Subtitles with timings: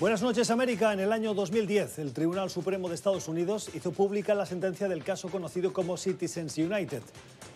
[0.00, 0.92] Buenas noches, América.
[0.92, 5.02] En el año 2010, el Tribunal Supremo de Estados Unidos hizo pública la sentencia del
[5.02, 7.02] caso conocido como Citizens United.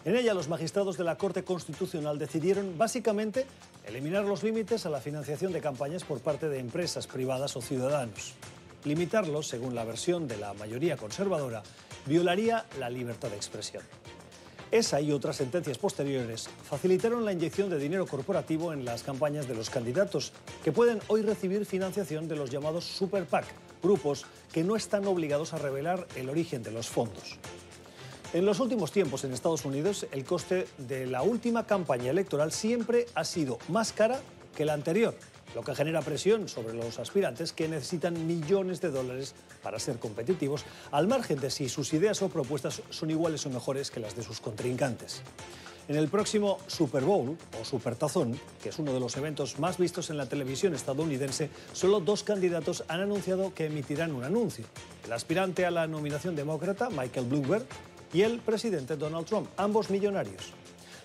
[0.04, 3.46] En ella, los magistrados de la Corte Constitucional decidieron básicamente
[3.86, 8.34] eliminar los límites a la financiación de campañas por parte de empresas privadas o ciudadanos.
[8.82, 11.62] Limitarlos, según la versión de la mayoría conservadora,
[12.06, 13.84] violaría la libertad de expresión.
[14.72, 19.54] Esa y otras sentencias posteriores facilitaron la inyección de dinero corporativo en las campañas de
[19.54, 20.32] los candidatos,
[20.64, 23.44] que pueden hoy recibir financiación de los llamados Super PAC,
[23.82, 27.36] grupos que no están obligados a revelar el origen de los fondos.
[28.32, 33.04] En los últimos tiempos en Estados Unidos, el coste de la última campaña electoral siempre
[33.14, 34.22] ha sido más cara
[34.56, 35.14] que la anterior,
[35.54, 40.64] lo que genera presión sobre los aspirantes que necesitan millones de dólares para ser competitivos,
[40.90, 44.22] al margen de si sus ideas o propuestas son iguales o mejores que las de
[44.22, 45.22] sus contrincantes.
[45.88, 50.10] En el próximo Super Bowl o Supertazón, que es uno de los eventos más vistos
[50.10, 54.64] en la televisión estadounidense, solo dos candidatos han anunciado que emitirán un anuncio.
[55.04, 57.66] El aspirante a la nominación demócrata, Michael Bloomberg,
[58.12, 60.52] y el presidente Donald Trump, ambos millonarios.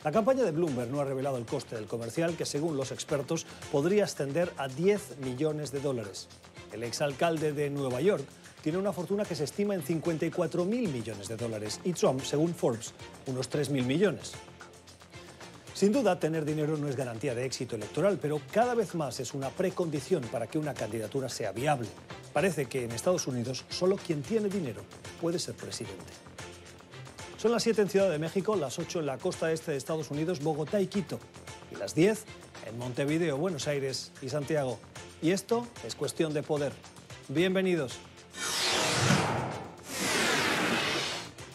[0.03, 3.45] La campaña de Bloomberg no ha revelado el coste del comercial, que según los expertos
[3.71, 6.27] podría ascender a 10 millones de dólares.
[6.71, 8.23] El exalcalde de Nueva York
[8.61, 12.53] tiene una fortuna que se estima en 54 mil millones de dólares y Trump, según
[12.53, 12.93] Forbes,
[13.25, 14.33] unos 3 mil millones.
[15.73, 19.33] Sin duda, tener dinero no es garantía de éxito electoral, pero cada vez más es
[19.33, 21.87] una precondición para que una candidatura sea viable.
[22.33, 24.81] Parece que en Estados Unidos solo quien tiene dinero
[25.21, 26.26] puede ser presidente.
[27.37, 30.09] Son las 7 en Ciudad de México, las 8 en la costa este de Estados
[30.09, 31.19] Unidos, Bogotá y Quito,
[31.71, 32.25] y las 10
[32.65, 34.79] en Montevideo, Buenos Aires y Santiago.
[35.21, 36.73] Y esto es cuestión de poder.
[37.27, 37.99] Bienvenidos.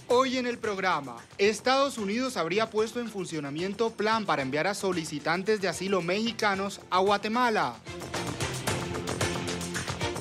[0.07, 5.61] Hoy en el programa, Estados Unidos habría puesto en funcionamiento plan para enviar a solicitantes
[5.61, 7.75] de asilo mexicanos a Guatemala.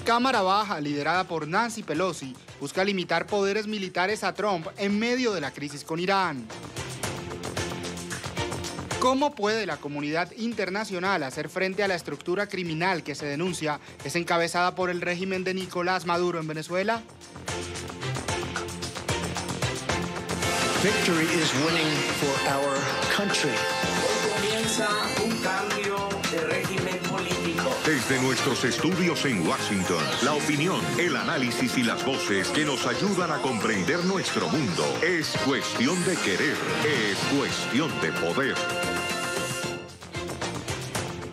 [0.06, 5.42] Cámara Baja, liderada por Nancy Pelosi, busca limitar poderes militares a Trump en medio de
[5.42, 6.48] la crisis con Irán.
[9.00, 14.16] ¿Cómo puede la comunidad internacional hacer frente a la estructura criminal que se denuncia es
[14.16, 17.02] encabezada por el régimen de Nicolás Maduro en Venezuela?
[20.84, 22.78] Victory is winning for our
[23.16, 23.52] country.
[24.42, 24.88] comienza
[25.24, 25.31] un
[27.92, 33.32] Desde nuestros estudios en Washington, la opinión, el análisis y las voces que nos ayudan
[33.32, 34.86] a comprender nuestro mundo.
[35.04, 36.56] Es cuestión de querer,
[36.88, 38.56] es cuestión de poder.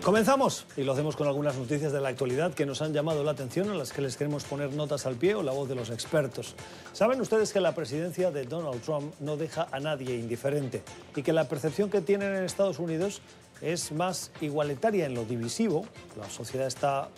[0.08, 3.32] Comenzamos y lo hacemos con algunas noticias de la actualidad que nos han llamado la
[3.32, 5.90] atención, a las que les queremos poner notas al pie o la voz de los
[5.90, 6.56] expertos.
[6.92, 10.82] Saben ustedes que la presidencia de Donald Trump no deja a nadie indiferente
[11.14, 13.20] y que la percepción que tienen en Estados Unidos
[13.60, 15.86] es más igualitaria en lo divisivo.
[16.16, 17.08] La sociedad está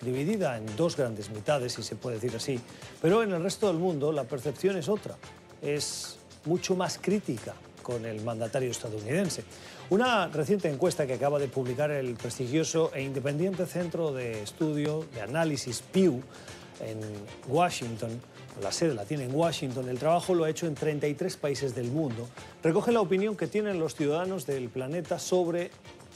[0.00, 2.60] dividida en dos grandes mitades, si se puede decir así,
[3.00, 5.16] pero en el resto del mundo la percepción es otra,
[5.62, 9.44] es mucho más crítica con el mandatario estadounidense.
[9.90, 15.20] Una reciente encuesta que acaba de publicar el prestigioso e independiente Centro de Estudio de
[15.20, 16.22] Análisis Pew
[16.80, 16.98] en
[17.48, 18.20] Washington,
[18.60, 21.90] la sede la tiene en Washington, el trabajo lo ha hecho en 33 países del
[21.90, 22.28] mundo,
[22.62, 25.70] recoge la opinión que tienen los ciudadanos del planeta sobre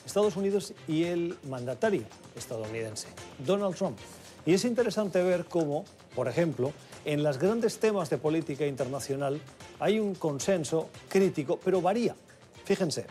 [0.05, 2.05] Estados Unidos y el mandatario
[2.37, 3.09] estadounidense,
[3.45, 3.99] Donald Trump.
[4.45, 6.73] Y es interesante ver cómo, por ejemplo,
[7.05, 9.41] en los grandes temas de política internacional
[9.81, 12.15] hay un consenso crítico, pero varía.
[12.65, 13.07] Fíjense,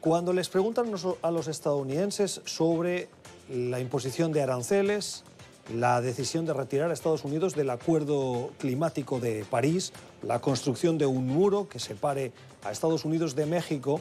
[0.00, 0.92] cuando les preguntan
[1.22, 3.08] a los estadounidenses sobre
[3.48, 5.24] la imposición de aranceles,
[5.72, 9.92] la decisión de retirar a Estados Unidos del Acuerdo Climático de París,
[10.22, 12.32] la construcción de un muro que separe
[12.64, 14.00] a Estados Unidos de México,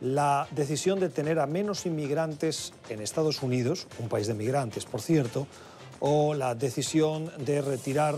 [0.00, 5.02] la decisión de tener a menos inmigrantes en Estados Unidos, un país de migrantes, por
[5.02, 5.46] cierto,
[6.00, 8.16] o la decisión de retirar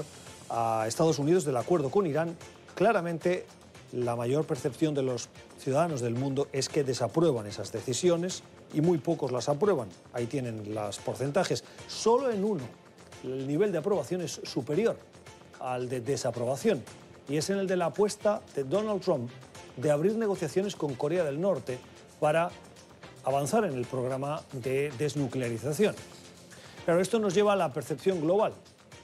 [0.49, 2.37] a Estados Unidos del acuerdo con Irán,
[2.75, 3.47] claramente
[3.93, 5.29] la mayor percepción de los
[5.59, 9.89] ciudadanos del mundo es que desaprueban esas decisiones y muy pocos las aprueban.
[10.13, 11.65] Ahí tienen los porcentajes.
[11.89, 12.63] Solo en uno
[13.25, 14.97] el nivel de aprobación es superior
[15.61, 16.83] al de desaprobación
[17.29, 19.31] y es en el de la apuesta de Donald Trump
[19.77, 21.79] de abrir negociaciones con Corea del Norte
[22.21, 22.51] para
[23.25, 25.95] avanzar en el programa de desnuclearización.
[26.85, 28.53] Pero esto nos lleva a la percepción global.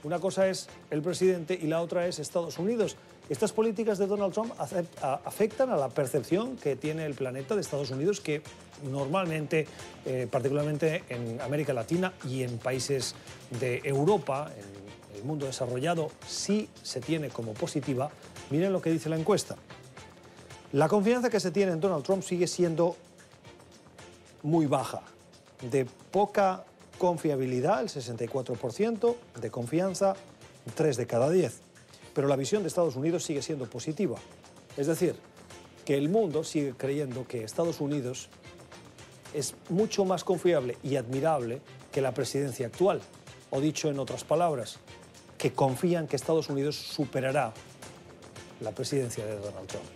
[0.02, 2.96] Una cosa es el presidente y la otra es Estados Unidos.
[3.28, 7.90] Estas políticas de Donald Trump afectan a la percepción que tiene el planeta de Estados
[7.90, 8.40] Unidos, que
[8.90, 9.66] normalmente,
[10.06, 13.14] eh, particularmente en América Latina y en países
[13.60, 18.10] de Europa, en el mundo desarrollado, sí se tiene como positiva.
[18.48, 19.56] Miren lo que dice la encuesta.
[20.72, 22.96] La confianza que se tiene en Donald Trump sigue siendo
[24.42, 25.02] muy baja,
[25.70, 26.64] de poca
[26.96, 30.14] confiabilidad el 64%, de confianza
[30.74, 31.67] 3 de cada 10.
[32.18, 34.18] Pero la visión de Estados Unidos sigue siendo positiva.
[34.76, 35.14] Es decir,
[35.84, 38.28] que el mundo sigue creyendo que Estados Unidos
[39.34, 41.60] es mucho más confiable y admirable
[41.92, 43.02] que la presidencia actual.
[43.50, 44.80] O dicho en otras palabras,
[45.38, 47.52] que confían que Estados Unidos superará
[48.62, 49.86] la presidencia de Donald Trump.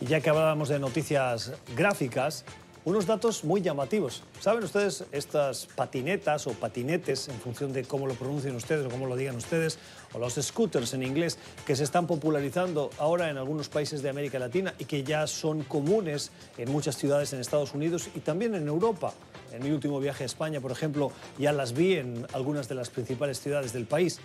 [0.00, 2.46] Y ya que hablábamos de noticias gráficas,
[2.84, 4.22] unos datos muy llamativos.
[4.40, 9.06] ¿Saben ustedes estas patinetas o patinetes, en función de cómo lo pronuncien ustedes o cómo
[9.06, 9.78] lo digan ustedes,
[10.12, 14.38] o los scooters en inglés, que se están popularizando ahora en algunos países de América
[14.38, 18.66] Latina y que ya son comunes en muchas ciudades en Estados Unidos y también en
[18.66, 19.12] Europa?
[19.52, 22.88] En mi último viaje a España, por ejemplo, ya las vi en algunas de las
[22.88, 24.20] principales ciudades del país.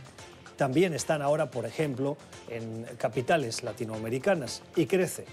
[0.56, 2.16] También están ahora, por ejemplo,
[2.48, 5.26] en capitales latinoamericanas y crece.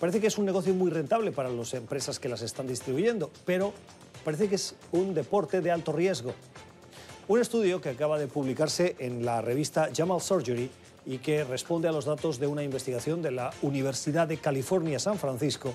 [0.00, 3.74] Parece que es un negocio muy rentable para las empresas que las están distribuyendo, pero
[4.24, 6.32] parece que es un deporte de alto riesgo.
[7.28, 10.70] Un estudio que acaba de publicarse en la revista Jamal Surgery
[11.04, 15.18] y que responde a los datos de una investigación de la Universidad de California, San
[15.18, 15.74] Francisco,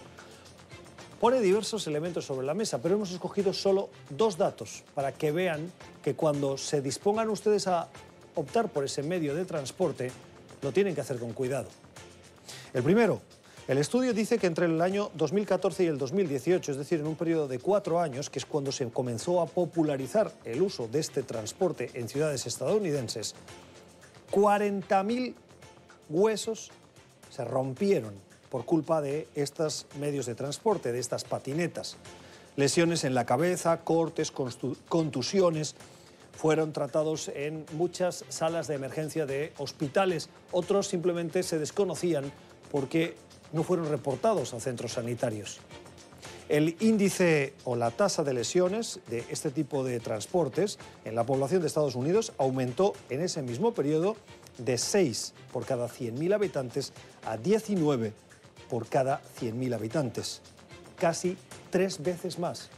[1.20, 5.72] pone diversos elementos sobre la mesa, pero hemos escogido solo dos datos para que vean
[6.04, 7.90] que cuando se dispongan ustedes a
[8.34, 10.12] optar por ese medio de transporte,
[10.64, 11.70] lo tienen que hacer con cuidado.
[12.74, 13.22] El primero,
[13.68, 17.16] el estudio dice que entre el año 2014 y el 2018, es decir, en un
[17.16, 21.24] periodo de cuatro años, que es cuando se comenzó a popularizar el uso de este
[21.24, 23.34] transporte en ciudades estadounidenses,
[24.32, 25.34] 40.000
[26.10, 26.72] huesos
[27.32, 28.14] se rompieron
[28.50, 31.98] por culpa de estos medios de transporte, de estas patinetas.
[32.56, 35.76] Lesiones en la cabeza, cortes, contusiones,
[36.38, 40.30] fueron tratados en muchas salas de emergencia de hospitales.
[40.52, 42.32] Otros simplemente se desconocían
[42.72, 43.16] porque
[43.54, 45.60] no fueron reportados a centros sanitarios.
[46.48, 51.62] El índice o la tasa de lesiones de este tipo de transportes en la población
[51.62, 54.16] de Estados Unidos aumentó en ese mismo periodo
[54.60, 56.94] de 6 por cada 100.000 habitantes
[57.26, 58.14] a 19
[58.70, 60.42] por cada 100.000 habitantes.
[60.98, 61.36] Casi
[61.72, 62.70] tres veces más.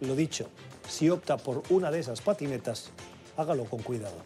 [0.00, 0.46] Lo dicho,
[0.88, 2.90] si opta por una de esas patinetas,
[3.36, 4.16] hágalo con cuidado.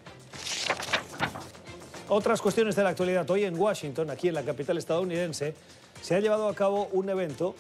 [2.08, 3.28] Otras cuestiones de la actualidad.
[3.30, 5.54] Hoy en Washington, aquí en la capital estadounidense,
[6.02, 7.54] se ha llevado a cabo un evento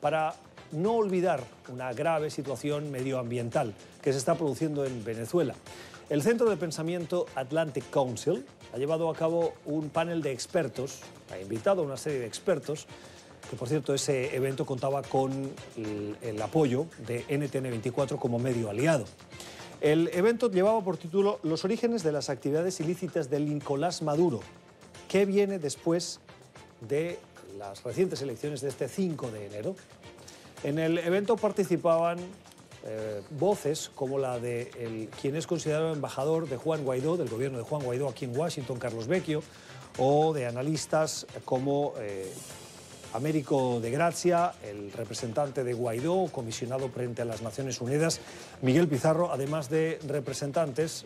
[0.00, 0.36] para
[0.70, 5.54] no olvidar una grave situación medioambiental que se está produciendo en Venezuela.
[6.10, 11.00] El Centro de Pensamiento Atlantic Council ha llevado a cabo un panel de expertos,
[11.32, 12.86] ha invitado a una serie de expertos,
[13.50, 15.50] que por cierto ese evento contaba con
[16.22, 19.06] el, apoyo de NTN24 como medio aliado.
[19.80, 24.40] El evento llevaba por título Los orígenes de las actividades ilícitas de Nicolás Maduro.
[25.08, 26.18] ¿Qué viene después
[26.80, 27.18] de
[27.58, 29.76] las recientes elecciones de este 5 de enero?
[30.64, 32.18] En el evento participaban
[32.84, 37.58] eh, voces como la de el, quien es considerado embajador de Juan Guaidó, del gobierno
[37.58, 39.42] de Juan Guaidó aquí en Washington, Carlos Vecchio,
[39.98, 42.32] o de analistas como eh,
[43.12, 48.20] Américo de Gracia, el representante de Guaidó, comisionado frente a las Naciones Unidas,
[48.62, 51.04] Miguel Pizarro, además de representantes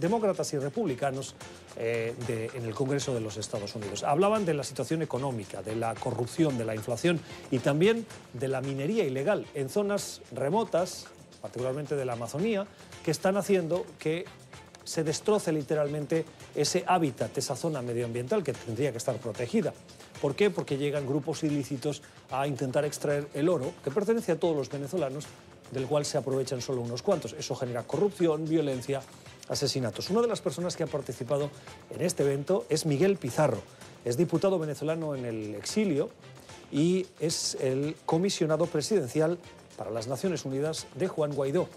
[0.00, 1.34] demócratas y republicanos
[1.76, 2.14] eh,
[2.54, 4.02] en el Congreso de los Estados Unidos.
[4.02, 7.20] Hablaban de la situación económica, de la corrupción, de la inflación
[7.50, 11.06] y también de la minería ilegal en zonas remotas,
[11.40, 12.66] particularmente de la Amazonía,
[13.04, 14.24] que están haciendo que
[14.84, 16.24] se destroce literalmente
[16.54, 19.72] ese hábitat, esa zona medioambiental que tendría que estar protegida.
[20.20, 20.50] ¿Por qué?
[20.50, 25.26] Porque llegan grupos ilícitos a intentar extraer el oro que pertenece a todos los venezolanos,
[25.70, 27.32] del cual se aprovechan solo unos cuantos.
[27.32, 29.02] Eso genera corrupción, violencia,
[29.48, 30.10] asesinatos.
[30.10, 31.50] Una de las personas que ha participado
[31.90, 33.60] en este evento es Miguel Pizarro.
[34.04, 36.10] Es diputado venezolano en el exilio
[36.70, 39.38] y es el comisionado presidencial
[39.76, 41.68] para las Naciones Unidas de Juan Guaidó.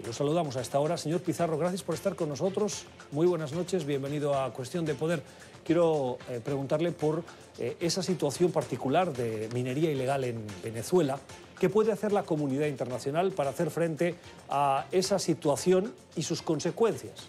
[0.00, 0.96] Y lo saludamos a esta hora.
[0.96, 2.86] Señor Pizarro, gracias por estar con nosotros.
[3.12, 5.22] Muy buenas noches, bienvenido a Cuestión de Poder.
[5.62, 7.22] Quiero eh, preguntarle por
[7.58, 11.18] eh, esa situación particular de minería ilegal en Venezuela.
[11.58, 14.14] ¿Qué puede hacer la comunidad internacional para hacer frente
[14.48, 17.28] a esa situación y sus consecuencias?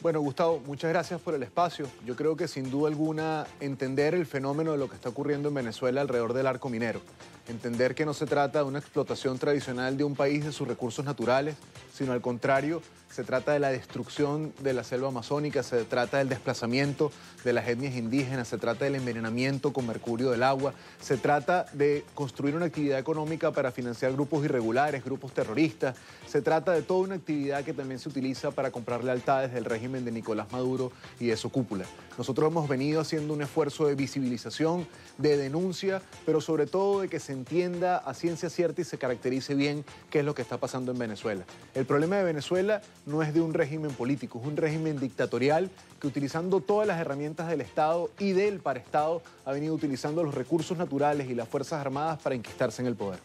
[0.00, 1.88] Bueno, Gustavo, muchas gracias por el espacio.
[2.06, 5.54] Yo creo que sin duda alguna entender el fenómeno de lo que está ocurriendo en
[5.54, 7.00] Venezuela alrededor del arco minero,
[7.48, 11.04] entender que no se trata de una explotación tradicional de un país de sus recursos
[11.04, 11.56] naturales,
[11.92, 16.28] sino al contrario, se trata de la destrucción de la selva amazónica, se trata del
[16.28, 17.10] desplazamiento
[17.42, 22.04] de las etnias indígenas, se trata del envenenamiento con mercurio del agua, se trata de
[22.14, 27.14] construir una actividad económica para financiar grupos irregulares, grupos terroristas, se trata de toda una
[27.14, 31.36] actividad que también se utiliza para comprar lealtades del régimen de Nicolás Maduro y de
[31.36, 31.86] su cúpula.
[32.18, 34.86] Nosotros hemos venido haciendo un esfuerzo de visibilización,
[35.16, 39.54] de denuncia, pero sobre todo de que se entienda a ciencia cierta y se caracterice
[39.54, 41.44] bien qué es lo que está pasando en Venezuela.
[41.74, 46.06] El problema de Venezuela no es de un régimen político, es un régimen dictatorial que
[46.06, 51.30] utilizando todas las herramientas del Estado y del paraestado ha venido utilizando los recursos naturales
[51.30, 53.20] y las Fuerzas Armadas para enquistarse en el poder.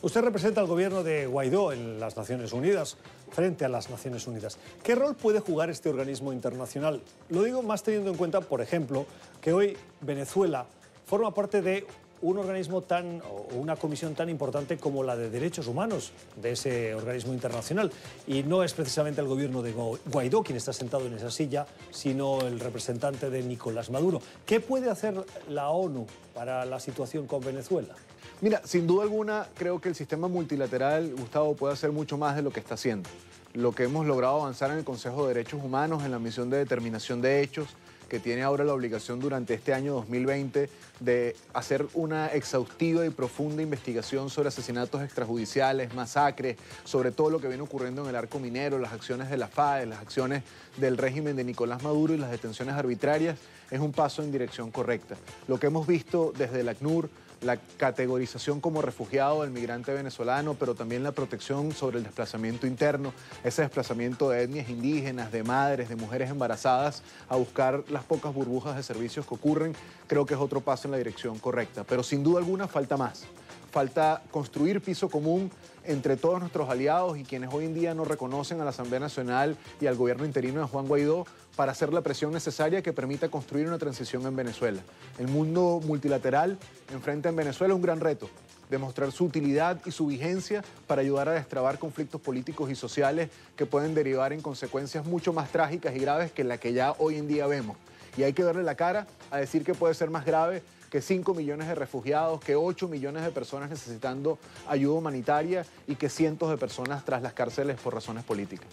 [0.00, 2.96] Usted representa al gobierno de Guaidó en las Naciones Unidas,
[3.32, 4.56] frente a las Naciones Unidas.
[4.84, 7.02] ¿Qué rol puede jugar este organismo internacional?
[7.28, 9.06] Lo digo más teniendo en cuenta, por ejemplo,
[9.40, 10.66] que hoy Venezuela
[11.04, 11.84] forma parte de
[12.22, 16.94] un organismo tan o una comisión tan importante como la de derechos humanos de ese
[16.94, 17.92] organismo internacional
[18.26, 22.40] y no es precisamente el gobierno de Guaidó quien está sentado en esa silla, sino
[22.40, 24.20] el representante de Nicolás Maduro.
[24.46, 27.94] ¿Qué puede hacer la ONU para la situación con Venezuela?
[28.40, 32.42] Mira, sin duda alguna, creo que el sistema multilateral, Gustavo, puede hacer mucho más de
[32.42, 33.08] lo que está haciendo.
[33.54, 36.58] Lo que hemos logrado avanzar en el Consejo de Derechos Humanos, en la misión de
[36.58, 37.68] determinación de hechos,
[38.08, 40.68] que tiene ahora la obligación durante este año 2020
[41.00, 47.48] de hacer una exhaustiva y profunda investigación sobre asesinatos extrajudiciales, masacres, sobre todo lo que
[47.48, 50.42] viene ocurriendo en el arco minero, las acciones de la FAE, las acciones
[50.76, 53.38] del régimen de Nicolás Maduro y las detenciones arbitrarias,
[53.70, 55.16] es un paso en dirección correcta.
[55.46, 57.10] Lo que hemos visto desde el ACNUR,
[57.42, 63.12] la categorización como refugiado del migrante venezolano, pero también la protección sobre el desplazamiento interno,
[63.44, 68.76] ese desplazamiento de etnias indígenas, de madres, de mujeres embarazadas a buscar las pocas burbujas
[68.76, 69.74] de servicios que ocurren,
[70.06, 71.84] creo que es otro paso en la dirección correcta.
[71.84, 73.24] Pero sin duda alguna falta más.
[73.70, 75.50] Falta construir piso común
[75.88, 79.56] entre todos nuestros aliados y quienes hoy en día no reconocen a la Asamblea Nacional
[79.80, 81.26] y al gobierno interino de Juan Guaidó
[81.56, 84.82] para hacer la presión necesaria que permita construir una transición en Venezuela.
[85.18, 86.58] El mundo multilateral
[86.92, 88.28] enfrenta en Venezuela un gran reto,
[88.68, 93.64] demostrar su utilidad y su vigencia para ayudar a destrabar conflictos políticos y sociales que
[93.64, 97.28] pueden derivar en consecuencias mucho más trágicas y graves que la que ya hoy en
[97.28, 97.78] día vemos.
[98.18, 101.34] Y hay que darle la cara a decir que puede ser más grave que 5
[101.34, 106.56] millones de refugiados, que 8 millones de personas necesitando ayuda humanitaria y que cientos de
[106.56, 108.68] personas tras las cárceles por razones políticas.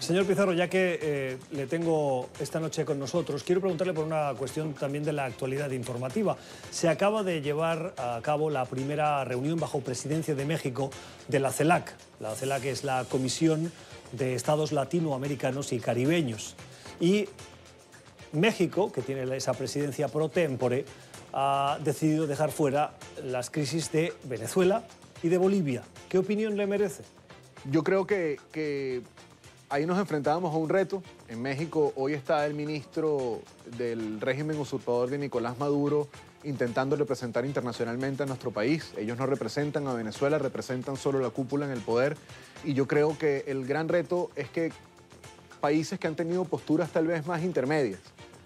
[0.00, 4.32] Señor Pizarro, ya que eh, le tengo esta noche con nosotros, quiero preguntarle por una
[4.34, 6.36] cuestión también de la actualidad informativa.
[6.70, 10.90] Se acaba de llevar a cabo la primera reunión bajo presidencia de México
[11.28, 11.94] de la CELAC.
[12.18, 13.70] La CELAC es la Comisión
[14.12, 16.56] de Estados Latinoamericanos y Caribeños.
[16.98, 17.28] Y
[18.32, 20.84] México, que tiene esa presidencia pro tempore,
[21.32, 22.94] ha decidido dejar fuera
[23.24, 24.84] las crisis de Venezuela
[25.22, 25.82] y de Bolivia.
[26.08, 27.02] ¿Qué opinión le merece?
[27.70, 29.02] Yo creo que,
[29.68, 31.02] ahí nos enfrentábamos a un reto.
[31.28, 33.42] En México hoy está el ministro
[33.76, 36.08] del régimen usurpador de Nicolás Maduro
[36.42, 38.94] intentando representar internacionalmente a nuestro país.
[38.96, 42.16] Ellos no representan a Venezuela, representan solo la cúpula en el poder.
[42.64, 44.72] Y yo creo que el gran reto es que
[45.60, 48.00] países que han tenido posturas tal vez más intermedias,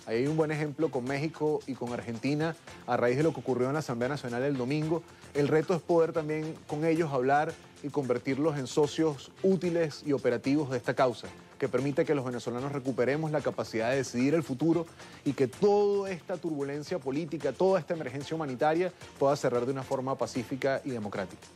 [0.07, 2.55] Ahí hay un buen ejemplo con México y con Argentina
[2.87, 5.03] a raíz de lo que ocurrió en la Asamblea Nacional el domingo.
[5.33, 10.71] El reto es poder también con ellos hablar y convertirlos en socios útiles y operativos
[10.71, 14.87] de esta causa, que permite que los venezolanos recuperemos la capacidad de decidir el futuro
[15.25, 20.19] y que toda esta turbulencia política, toda esta emergencia humanitaria pueda cerrar de una forma
[20.19, 21.47] pacífica y democrática.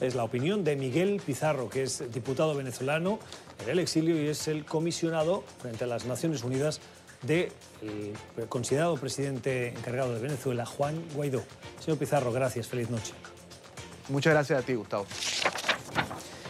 [0.00, 3.18] Es la opinión de Miguel Pizarro, que es diputado venezolano
[3.64, 6.80] en el exilio y es el comisionado frente a las Naciones Unidas
[7.22, 7.50] del
[8.48, 11.42] considerado presidente encargado de Venezuela, Juan Guaidó.
[11.80, 13.12] Señor Pizarro, gracias, feliz noche.
[14.08, 15.06] Muchas gracias a ti, Gustavo.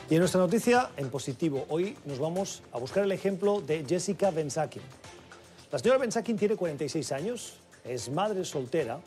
[0.08, 4.30] Y en nuestra noticia, en positivo, hoy nos vamos a buscar el ejemplo de Jessica
[4.30, 4.82] Bensakin.
[5.72, 7.54] La señora Bensakin tiene 46 años,
[7.84, 9.00] es madre soltera,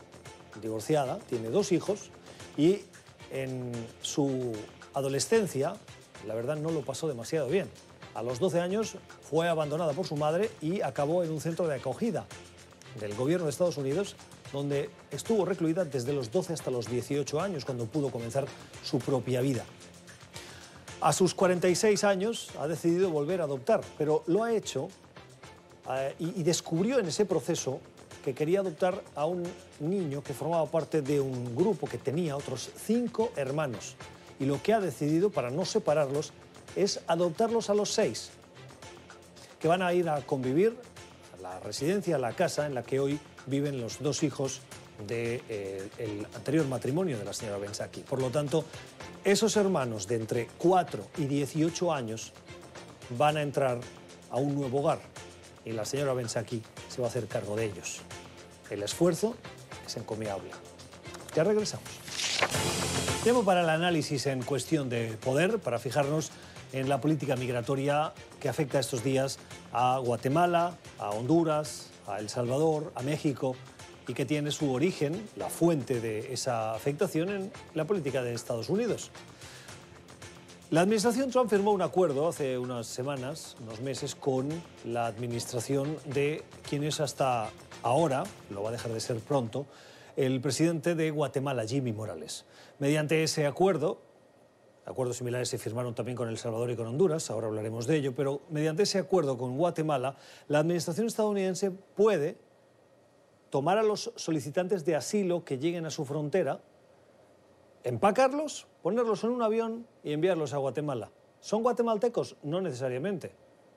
[0.61, 2.09] divorciada, tiene dos hijos
[2.57, 2.81] y
[3.31, 4.53] en su
[4.93, 5.75] adolescencia,
[6.27, 7.69] la verdad, no lo pasó demasiado bien.
[8.19, 11.75] A los 12 años fue abandonada por su madre y acabó en un centro de
[11.75, 12.25] acogida
[12.99, 14.17] del gobierno de Estados Unidos,
[14.51, 18.45] donde estuvo recluida desde los 12 hasta los 18 años, cuando pudo comenzar
[18.83, 19.63] su propia vida.
[20.99, 24.89] A sus 46 años ha decidido volver a adoptar, pero lo ha hecho
[25.89, 27.79] eh, y, descubrió en ese proceso
[28.25, 29.43] que quería adoptar a un
[29.79, 33.95] niño que formaba parte de un grupo que tenía otros cinco hermanos.
[34.41, 36.33] Y lo que ha decidido, para no separarlos,
[36.75, 38.31] es adoptarlos a los seis,
[39.59, 40.75] que van a ir a convivir
[41.37, 44.61] a la residencia, a la casa en la que hoy viven los dos hijos
[45.07, 48.01] del eh, anterior matrimonio de la señora Bensaki.
[48.01, 48.65] Por lo tanto,
[49.23, 52.33] esos hermanos de entre 4 y 18 años
[53.17, 53.79] van a entrar
[54.29, 54.99] a un nuevo hogar
[55.65, 58.01] y la señora Bensaki se va a hacer cargo de ellos.
[58.69, 59.35] El esfuerzo
[59.85, 60.51] es encomiable.
[61.35, 61.89] Ya regresamos.
[63.23, 66.31] Tiempo para el análisis en cuestión de poder, para fijarnos
[66.73, 69.39] en la política migratoria que afecta estos días
[69.71, 73.55] a Guatemala, a Honduras, a El Salvador, a México
[74.07, 78.69] y que tiene su origen, la fuente de esa afectación en la política de Estados
[78.69, 79.11] Unidos.
[80.71, 84.49] La administración Trump firmó un acuerdo hace unas semanas, unos meses, con
[84.85, 87.49] la administración de quien es hasta
[87.81, 89.65] ahora, lo va a dejar de ser pronto,
[90.15, 92.45] el presidente de Guatemala, Jimmy Morales.
[92.77, 94.01] Mediante ese acuerdo,
[94.85, 98.13] acuerdos similares se firmaron también con El Salvador y con Honduras, ahora hablaremos de ello,
[98.15, 100.15] pero mediante ese acuerdo con Guatemala,
[100.47, 102.37] la administración estadounidense puede
[103.49, 106.61] tomar a los solicitantes de asilo que lleguen a su frontera,
[107.83, 111.11] empacarlos, ponerlos en un avión y enviarlos a Guatemala.
[111.39, 112.35] ¿Son guatemaltecos?
[112.43, 113.31] No necesariamente.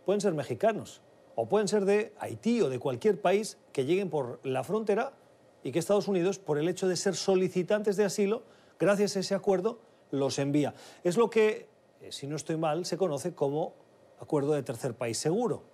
[0.04, 1.00] Pueden ser mexicanos
[1.34, 5.12] o pueden ser de Haití o de cualquier país que lleguen por la frontera
[5.62, 8.42] y que Estados Unidos, por el hecho de ser solicitantes de asilo,
[8.78, 9.78] gracias a ese acuerdo,
[10.12, 10.74] los envía.
[11.02, 11.66] Es lo que,
[12.00, 13.74] eh, si no estoy mal, se conoce como
[14.20, 15.64] acuerdo de tercer país seguro.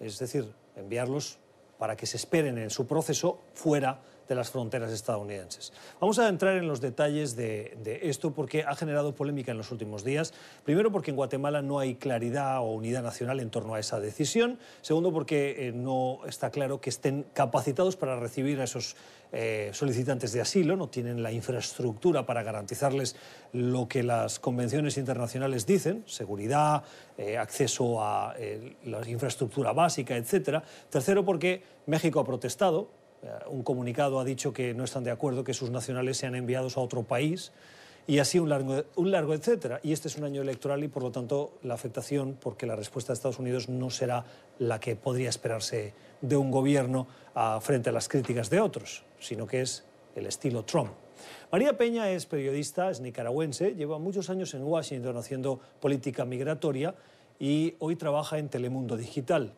[0.00, 1.38] Es decir, enviarlos
[1.78, 5.72] para que se esperen en su proceso fuera de las fronteras estadounidenses.
[6.00, 10.04] Vamos a entrar en los detalles de, esto porque ha generado polémica en los últimos
[10.04, 10.34] días.
[10.64, 14.58] Primero porque en Guatemala no hay claridad o unidad nacional en torno a esa decisión.
[14.82, 18.96] Segundo porque eh, no está claro que estén capacitados para recibir a esos
[19.32, 23.16] eh, solicitantes de asilo, no tienen la infraestructura para garantizarles
[23.52, 26.82] lo que las convenciones internacionales dicen, seguridad,
[27.16, 28.34] eh, acceso a
[28.84, 30.62] la infraestructura básica, etc.
[30.90, 32.88] Tercero, porque México ha protestado,
[33.48, 36.80] un comunicado ha dicho que no están de acuerdo que sus nacionales sean enviados a
[36.80, 37.52] otro país
[38.08, 39.80] y así un largo, un largo etcétera.
[39.82, 43.12] Y este es un año electoral y por lo tanto la afectación, porque la respuesta
[43.12, 44.24] de Estados Unidos no será
[44.58, 49.46] la que podría esperarse de un gobierno a, frente a las críticas de otros, sino
[49.46, 49.84] que es
[50.16, 50.90] el estilo Trump.
[51.52, 56.94] María Peña es periodista, es nicaragüense, lleva muchos años en Washington haciendo política migratoria
[57.38, 59.52] y hoy trabaja en Telemundo Digital.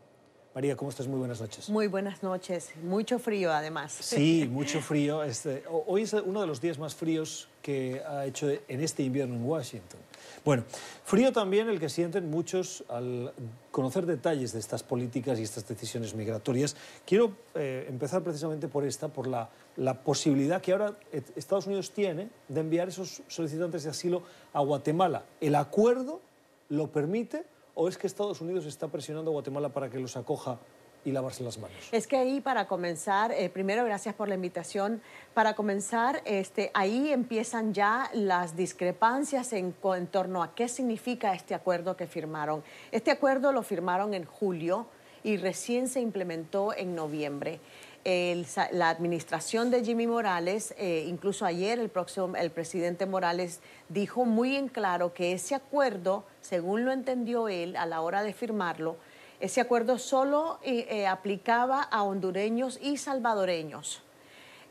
[0.53, 1.07] María, ¿cómo estás?
[1.07, 1.69] Muy buenas noches.
[1.69, 2.71] Muy buenas noches.
[2.83, 3.93] Mucho frío, además.
[3.93, 5.23] Sí, mucho frío.
[5.23, 9.37] Este, hoy es uno de los días más fríos que ha hecho en este invierno
[9.37, 10.01] en Washington.
[10.45, 10.65] Bueno,
[11.05, 13.33] frío también el que sienten muchos al
[13.71, 16.75] conocer detalles de estas políticas y estas decisiones migratorias.
[17.07, 20.99] Quiero eh, empezar precisamente por esta, por la, la posibilidad que ahora
[21.37, 25.23] Estados Unidos tiene de enviar esos solicitantes de asilo a Guatemala.
[25.41, 26.21] ¿El acuerdo
[26.71, 27.45] lo permite?
[27.75, 30.59] ¿O es que Estados Unidos está presionando a Guatemala para que los acoja
[31.05, 31.77] y lavarse las manos?
[31.93, 35.01] Es que ahí para comenzar, eh, primero gracias por la invitación,
[35.35, 41.55] para comenzar, este, ahí empiezan ya las discrepancias en, en torno a qué significa este
[41.55, 42.63] acuerdo que firmaron.
[42.93, 44.87] Este acuerdo lo firmaron en julio
[45.23, 47.61] y recién se implementó en noviembre.
[48.05, 53.61] El, la administración de Jimmy Morales, eh, incluso ayer el, próximo, el presidente Morales
[53.91, 58.33] dijo muy en claro que ese acuerdo, según lo entendió él a la hora de
[58.33, 58.97] firmarlo,
[59.39, 64.03] ese acuerdo solo eh, eh, aplicaba a hondureños y salvadoreños.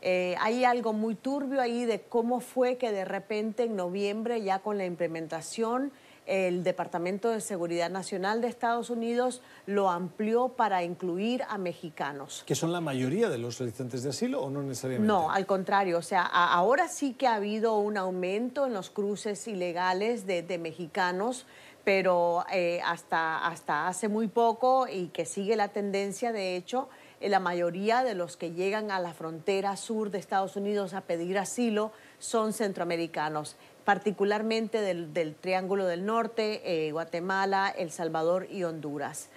[0.02, 4.78] Hay algo muy turbio ahí de cómo fue que de repente en noviembre, ya con
[4.78, 5.92] la implementación,
[6.26, 12.44] el Departamento de Seguridad Nacional de Estados Unidos lo amplió para incluir a mexicanos.
[12.46, 15.06] ¿Que son la mayoría de los solicitantes de asilo o no necesariamente?
[15.06, 15.98] No, al contrario.
[15.98, 20.42] O sea, a, ahora sí que ha habido un aumento en los cruces ilegales de,
[20.42, 21.46] de mexicanos,
[21.84, 26.88] pero eh, hasta, hasta hace muy poco y que sigue la tendencia, de hecho,
[27.20, 31.00] eh, la mayoría de los que llegan a la frontera sur de Estados Unidos a
[31.02, 33.56] pedir asilo son centroamericanos
[33.90, 39.30] particularmente del, del Triángulo del Norte, eh, Guatemala, El Salvador y Honduras.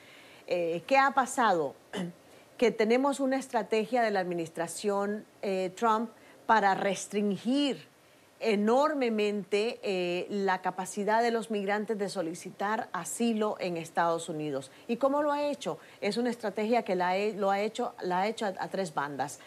[0.46, 1.74] Eh, ¿Qué ha pasado?
[2.56, 6.12] Que tenemos una estrategia de la administración eh, Trump
[6.46, 7.88] para restringir
[8.40, 14.70] enormemente eh, la capacidad de los migrantes de solicitar asilo en Estados Unidos.
[14.88, 15.80] ¿Y cómo lo ha hecho?
[16.00, 19.40] Es una estrategia que la he, lo ha hecho, la ha hecho a, tres bandas.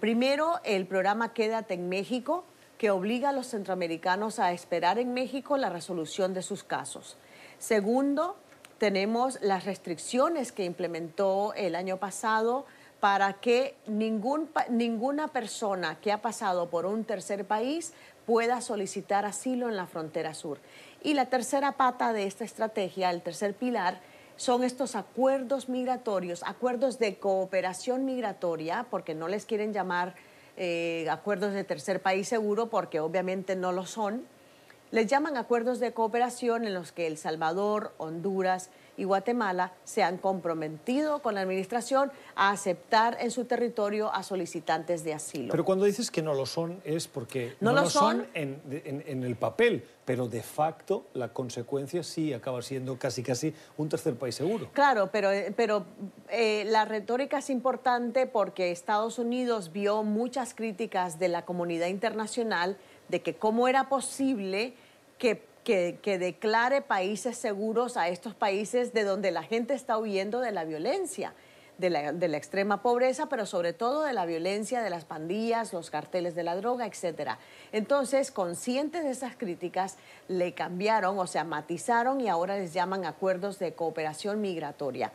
[0.00, 2.44] Primero, el programa Quédate en México,
[2.78, 7.16] que obliga a los centroamericanos a esperar en México la resolución de sus casos.
[7.58, 8.36] Segundo,
[8.78, 12.64] tenemos las restricciones que implementó el año pasado
[13.00, 17.92] para que ninguna persona que ha pasado por un tercer país
[18.26, 20.58] pueda solicitar asilo en la frontera sur.
[21.02, 24.00] Y la tercera pata de esta estrategia, el tercer pilar,
[24.36, 30.14] son estos acuerdos migratorios, acuerdos de cooperación migratoria, porque no les quieren llamar
[30.58, 34.26] eh, acuerdos de tercer país seguro, porque obviamente no lo son,
[34.90, 40.18] Les llaman acuerdos de cooperación en los que El Salvador, Honduras y Guatemala se han
[40.18, 45.52] comprometido con la administración a aceptar en su territorio a solicitantes de asilo.
[45.52, 48.26] Pero cuando dices que no lo son es porque No lo son.
[48.34, 53.54] en, en- en el papel, pero de facto la consecuencia sí acaba siendo casi casi
[53.76, 54.68] un tercer país seguro.
[54.72, 55.86] Claro, pero, pero
[56.28, 62.76] eh, la retórica es importante porque Estados Unidos vio muchas críticas de la comunidad internacional
[63.08, 64.74] de que cómo era posible
[65.18, 70.50] que, que- declare países seguros a estos países de donde la gente está huyendo de
[70.50, 71.34] la violencia.
[71.76, 76.34] De la, extrema pobreza, pero sobre todo de la violencia de las pandillas, los carteles
[76.34, 77.38] de la droga, etcétera.
[77.70, 83.60] Entonces, conscientes de esas críticas, le cambiaron, o sea, matizaron y ahora les llaman acuerdos
[83.60, 85.12] de cooperación migratoria.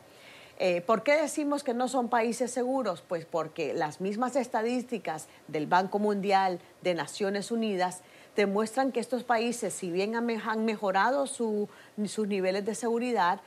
[0.58, 3.02] Eh, ¿Por qué decimos que no son países seguros?
[3.06, 8.00] Pues porque las mismas estadísticas del Banco Mundial, de Naciones Unidas,
[8.36, 11.68] demuestran que estos países, si bien han me- han mejorado su-
[12.06, 13.40] sus niveles de seguridad,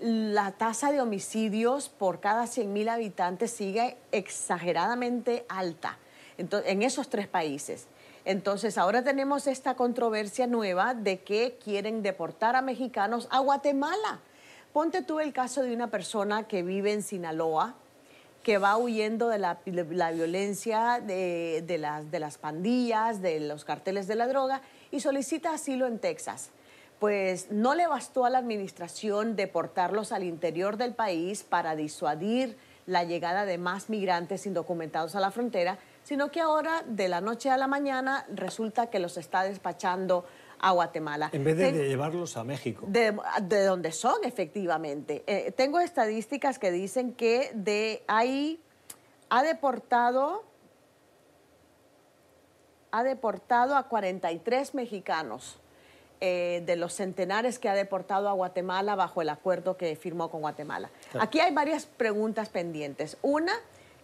[0.00, 5.98] la tasa de homicidios por cada 100.000 habitantes sigue exageradamente alta
[6.36, 7.86] Ento- en esos tres países.
[8.24, 14.18] Entonces, ahora tenemos esta controversia nueva de que quieren deportar a mexicanos a Guatemala.
[14.72, 17.74] Ponte tú el caso de una persona que vive en Sinaloa,
[18.44, 23.64] que va huyendo de la, la violencia de, de las, de las pandillas, de los
[23.64, 24.60] carteles de la droga,
[24.92, 26.50] y solicita asilo en Texas.
[27.00, 33.02] Pues no le bastó a la administración deportarlos al interior del país para disuadir la
[33.02, 37.56] llegada de más migrantes indocumentados a la frontera, sino que ahora, de la noche a
[37.56, 40.26] la mañana, resulta que los está despachando
[40.60, 41.30] a Guatemala.
[41.32, 42.84] En vez de, Ten- de llevarlos a México.
[42.88, 45.22] de, de donde son, efectivamente.
[45.26, 48.60] Eh, tengo estadísticas que dicen que de ahí
[49.30, 50.44] ha deportado,
[52.90, 55.58] ha deportado a 43 mexicanos
[56.20, 60.40] eh, de los centenares que ha deportado a Guatemala bajo el acuerdo que firmó con
[60.42, 60.90] Guatemala.
[61.18, 63.16] Aquí hay varias preguntas pendientes.
[63.20, 63.52] Una,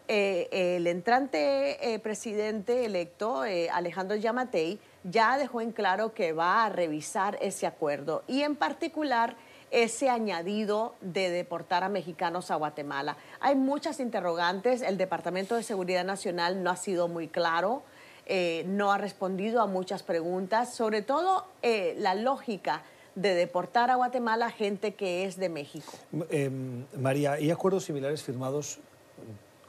[0.08, 6.68] eh, el entrante eh, presidente electo, Alejandro Yamatei, ya dejó en claro que va a
[6.68, 9.36] revisar ese acuerdo y en particular
[9.70, 13.16] ese añadido de deportar a mexicanos a Guatemala.
[13.38, 17.82] Hay muchas interrogantes, el Departamento de Seguridad Nacional no ha sido muy claro,
[18.26, 22.82] eh, no ha respondido a muchas preguntas, sobre todo eh, la lógica
[23.14, 25.92] de deportar a Guatemala gente que es de México.
[26.12, 26.50] M- eh,
[26.98, 28.80] María, ¿hay acuerdos similares firmados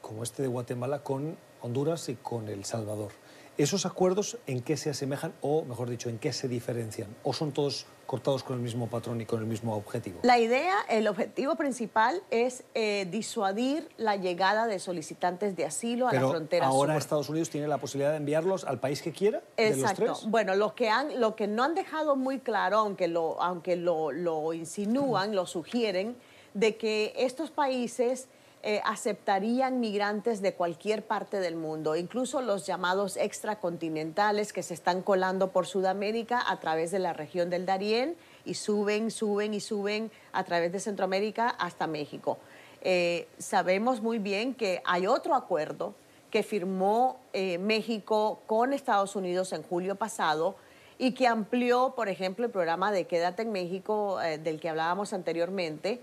[0.01, 3.11] como este de Guatemala con Honduras y con El Salvador?
[3.57, 7.13] ¿Esos acuerdos en qué se asemejan o, mejor dicho, en qué se diferencian?
[7.23, 10.19] ¿O son todos cortados con el mismo patrón y con el mismo objetivo?
[10.23, 16.13] La idea, el objetivo principal es eh, disuadir la llegada de solicitantes de asilo a
[16.13, 17.01] la frontera ahora sur.
[17.01, 20.03] Estados Unidos tiene la posibilidad de enviarlos al país que quiera, de los Exacto.
[20.05, 20.31] tres.
[20.31, 24.11] Bueno, lo que, han, lo que no han dejado muy claro, aunque lo, aunque lo,
[24.11, 26.15] lo insinúan, lo sugieren,
[26.53, 28.27] de que estos países
[28.63, 35.01] eh, aceptarían migrantes de cualquier parte del mundo, incluso los llamados extracontinentales que se están
[35.01, 40.11] colando por Sudamérica a través de la región del Darién y suben, suben y suben
[40.31, 42.37] a través de Centroamérica hasta México.
[42.81, 45.93] Eh, sabemos muy bien que hay otro acuerdo
[46.31, 50.55] que firmó eh, México con Estados Unidos en julio pasado
[50.97, 55.13] y que amplió, por ejemplo, el programa de Quédate en México eh, del que hablábamos
[55.13, 55.99] anteriormente.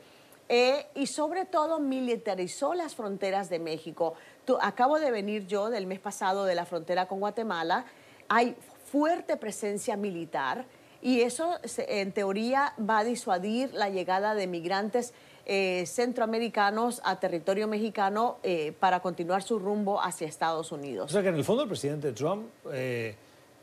[0.49, 4.15] Eh, y sobre todo militarizó las fronteras de México.
[4.61, 7.85] Acabo de venir yo del mes pasado de la frontera con Guatemala.
[8.29, 8.57] Hay
[8.91, 10.65] fuerte presencia militar
[11.03, 15.13] y eso en teoría va a disuadir la llegada de migrantes
[15.45, 21.13] eh, centroamericanos a territorio mexicano eh, para continuar su rumbo hacia Estados O Unidos.
[21.13, 22.49] sea que en el fondo el presidente Trump,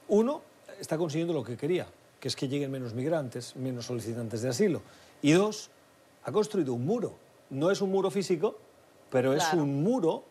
[0.08, 0.42] uno,
[0.80, 1.88] está consiguiendo lo que quería,
[2.20, 4.82] que es que lleguen menos migrantes, menos solicitantes de asilo.
[5.22, 5.70] Y dos,
[6.26, 7.14] ha construido un muro.
[7.50, 8.58] No es un muro físico,
[9.10, 10.24] pero es un muro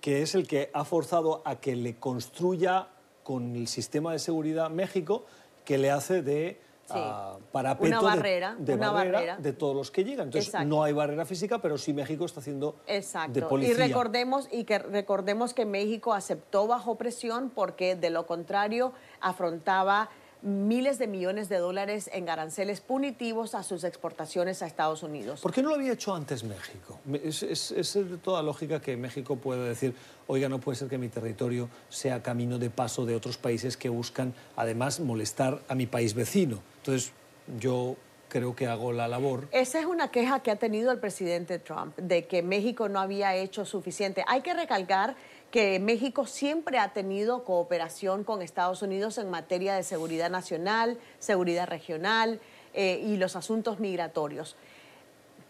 [0.00, 2.88] que es el que ha forzado a que le construya
[3.24, 5.24] con el sistema de seguridad México,
[5.64, 6.94] que le hace de Sí.
[6.98, 9.36] ah, parapeto Una de- barrera, de, una barrera barrera.
[9.38, 10.26] de todos los que llegan.
[10.26, 10.68] Entonces Exacto.
[10.68, 13.48] no hay barrera física, pero sí México está haciendo de Exacto.
[13.48, 13.72] policía.
[13.72, 20.10] Y recordemos, y que recordemos que México aceptó bajo presión porque de lo contrario afrontaba
[20.42, 25.40] miles de millones de dólares en aranceles punitivos a sus exportaciones a Estados Unidos.
[25.40, 26.98] ¿Por qué no lo había hecho antes México?
[27.22, 29.94] Es, es- es de toda lógica que México pueda decir,
[30.26, 33.88] oiga, no puede ser que mi territorio sea camino de paso de otros países que
[33.88, 36.60] buscan, además, molestar a mi país vecino.
[36.78, 37.12] Entonces,
[37.60, 37.96] yo
[38.28, 39.46] creo que hago la labor.
[39.52, 43.36] Esa es una queja que ha tenido el presidente Trump, de que México no había
[43.36, 44.24] hecho suficiente.
[44.26, 45.14] Hay que recalcar
[45.52, 51.68] que México siempre ha tenido cooperación con Estados Unidos en materia de seguridad nacional, seguridad
[51.68, 52.40] regional
[52.72, 54.56] eh, y los asuntos migratorios.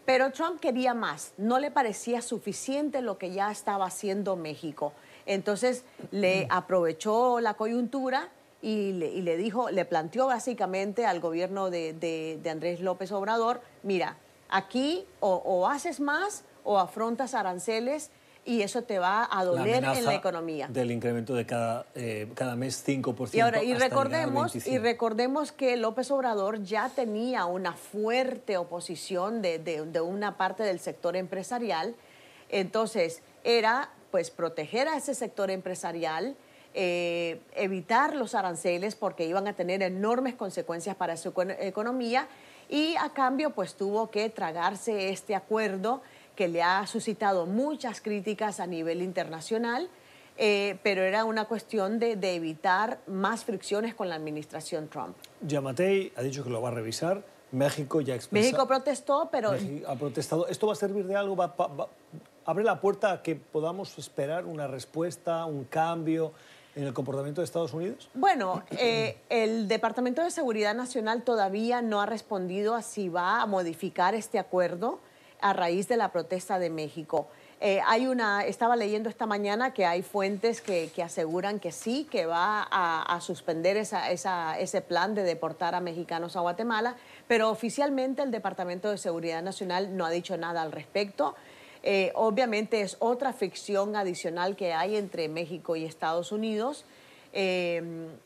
[0.05, 4.91] Pero Trump quería más, no le parecía suficiente lo que ya estaba haciendo México.
[5.25, 8.29] Entonces le aprovechó la coyuntura
[8.61, 14.17] y le, dijo, le planteó básicamente al gobierno de, Andrés López Obrador, mira,
[14.49, 18.11] aquí o haces más o afrontas aranceles
[18.45, 20.67] y eso te va a doler en la economía.
[20.67, 23.33] Del incremento de cada, eh, cada mes 5%.
[23.33, 29.59] Y, ahora, y, recordemos, y recordemos que López Obrador ya tenía una fuerte oposición de,
[29.59, 31.95] de, una parte del sector empresarial.
[32.49, 36.35] Entonces, era pues proteger a ese sector empresarial,
[36.75, 42.27] eh, evitar los aranceles porque iban a tener enormes consecuencias para su economía
[42.69, 46.01] y a cambio pues tuvo que tragarse este acuerdo
[46.35, 49.89] que le ha suscitado muchas críticas a nivel internacional,
[50.37, 55.15] eh, pero era una cuestión de, evitar más fricciones con la administración Trump.
[55.41, 57.23] Yamatei ha dicho que lo va a revisar.
[57.51, 58.43] México ya expresó.
[58.43, 59.51] México protestó, pero...
[59.51, 60.47] México ha protestado.
[60.47, 61.37] ¿Esto va a servir de algo?
[62.45, 66.33] ¿Abre la puerta a que podamos esperar una respuesta, un cambio
[66.75, 68.09] en el comportamiento de Estados Unidos?
[68.15, 73.45] Bueno, eh, el Departamento de Seguridad Nacional todavía no ha respondido a si va a
[73.45, 74.99] modificar este acuerdo
[75.43, 77.27] a raíz de la protesta de México.
[77.59, 82.25] Eh, hay una, estaba leyendo esta mañana que hay fuentes que, aseguran que sí, que
[82.25, 86.95] va a, suspender ese plan de deportar a mexicanos a Guatemala,
[87.27, 91.35] pero oficialmente el Departamento de Seguridad Nacional no ha dicho nada al respecto.
[91.83, 96.85] Eh, obviamente es otra ficción adicional que hay entre México y Estados Unidos.
[97.33, 97.81] Eh,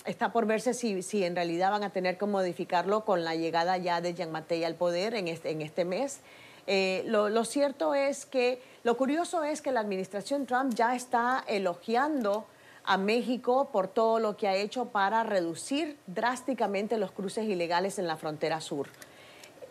[0.06, 3.78] está por verse si, si, en realidad van a tener que modificarlo con la llegada
[3.78, 6.22] ya de Jean Matei al poder en este, en este mes.
[6.68, 12.46] Eh, lo, cierto es que, lo curioso es que la administración Trump ya está elogiando
[12.84, 18.08] a México por todo lo que ha hecho para reducir drásticamente los cruces ilegales en
[18.08, 18.88] la frontera sur.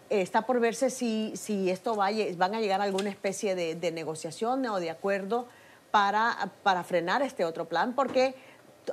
[0.09, 4.65] Está por verse si, si esto va, van a llegar a alguna especie de, negociación
[4.67, 5.49] o de acuerdo
[5.91, 8.35] para, para frenar este otro plan, porque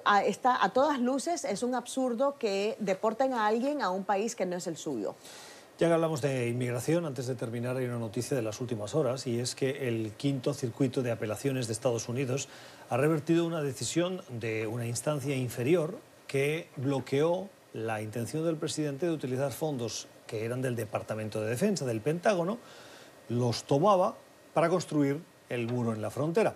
[0.03, 0.23] a,
[0.61, 4.57] a todas luces es un absurdo que deporten a alguien a un país que no
[4.57, 5.15] es el suyo.
[5.79, 9.25] Ya que hablamos de inmigración, antes de terminar hay una noticia de las últimas horas
[9.25, 12.47] y es que el quinto circuito de apelaciones de Estados Unidos
[12.91, 19.13] ha revertido una decisión de una instancia inferior que bloqueó la intención del presidente de
[19.13, 22.59] utilizar fondos que eran del Departamento de Defensa, del Pentágono,
[23.29, 24.15] los tomaba
[24.53, 26.55] para construir el muro en la frontera.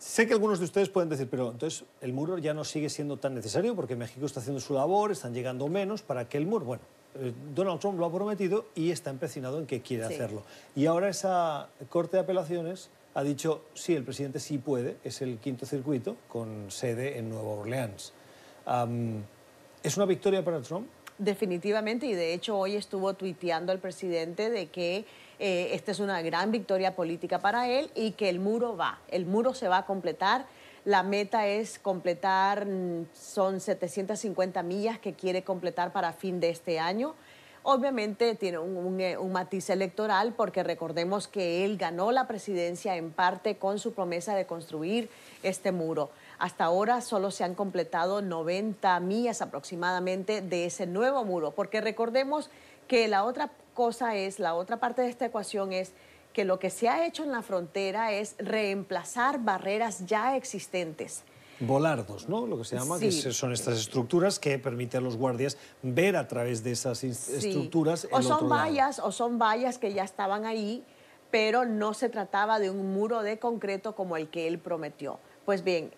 [0.00, 3.16] Sé que algunos de ustedes pueden decir, pero entonces el muro ya no sigue siendo
[3.16, 6.64] tan necesario porque México está haciendo su labor, están llegando menos, ¿para que el muro?
[6.64, 6.82] Bueno,
[7.54, 10.42] Donald Trump lo ha prometido y está empecinado en que quiere hacerlo.
[10.76, 15.38] Y ahora esa Corte de Apelaciones ha dicho, sí, el presidente sí puede, es el
[15.38, 18.12] quinto circuito con sede en Nueva Orleans.
[19.82, 20.86] ¿Es una victoria para Trump?
[21.18, 25.04] Definitivamente, y de hecho hoy estuvo tuiteando el presidente de que
[25.40, 29.26] eh, esta es una gran victoria política para él y que el muro va, el
[29.26, 30.46] muro se va a completar
[30.88, 36.80] la meta es completar, mm, son 750 millas que quiere completar para fin de este
[36.80, 37.14] año.
[37.62, 43.58] Obviamente tiene eh, un, matiz electoral porque recordemos que él ganó la presidencia en parte
[43.58, 45.10] con su promesa de construir
[45.42, 46.08] este muro.
[46.38, 52.48] Hasta ahora solo se han completado 90 millas aproximadamente de ese nuevo muro, porque recordemos
[52.86, 55.92] que la otra cosa es, la otra parte de esta ecuación es
[56.38, 61.24] que lo que se ha hecho en la frontera es reemplazar barreras ya existentes.
[61.58, 62.46] Volardos, ¿no?
[62.46, 66.28] Lo que se llama, que son estas estructuras que permiten a los guardias ver a
[66.28, 68.06] través de esas estructuras.
[68.12, 70.84] o son vallas, o son vallas que ya estaban ahí,
[71.32, 75.18] pero no se trataba de un muro de concreto como el que él prometió.
[75.44, 75.90] Pues bien,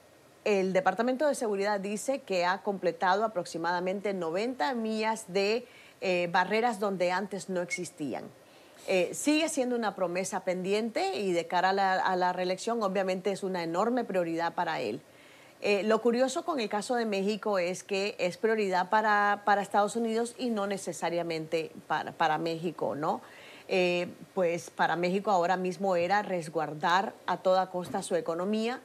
[0.46, 5.66] el Departamento de Seguridad dice que ha completado aproximadamente 90 millas de
[6.00, 8.24] eh, barreras donde antes no existían.
[8.86, 13.62] Eh, sigue siendo una promesa pendiente y de cara a la, reelección obviamente es una
[13.62, 15.00] enorme prioridad para él.
[15.60, 20.34] Eh, lo curioso con el caso de México es que es prioridad para, Estados Unidos
[20.38, 23.20] y no necesariamente para, México, ¿no?
[23.68, 28.80] Eh, pues para México ahora mismo era resguardar a toda costa su economía,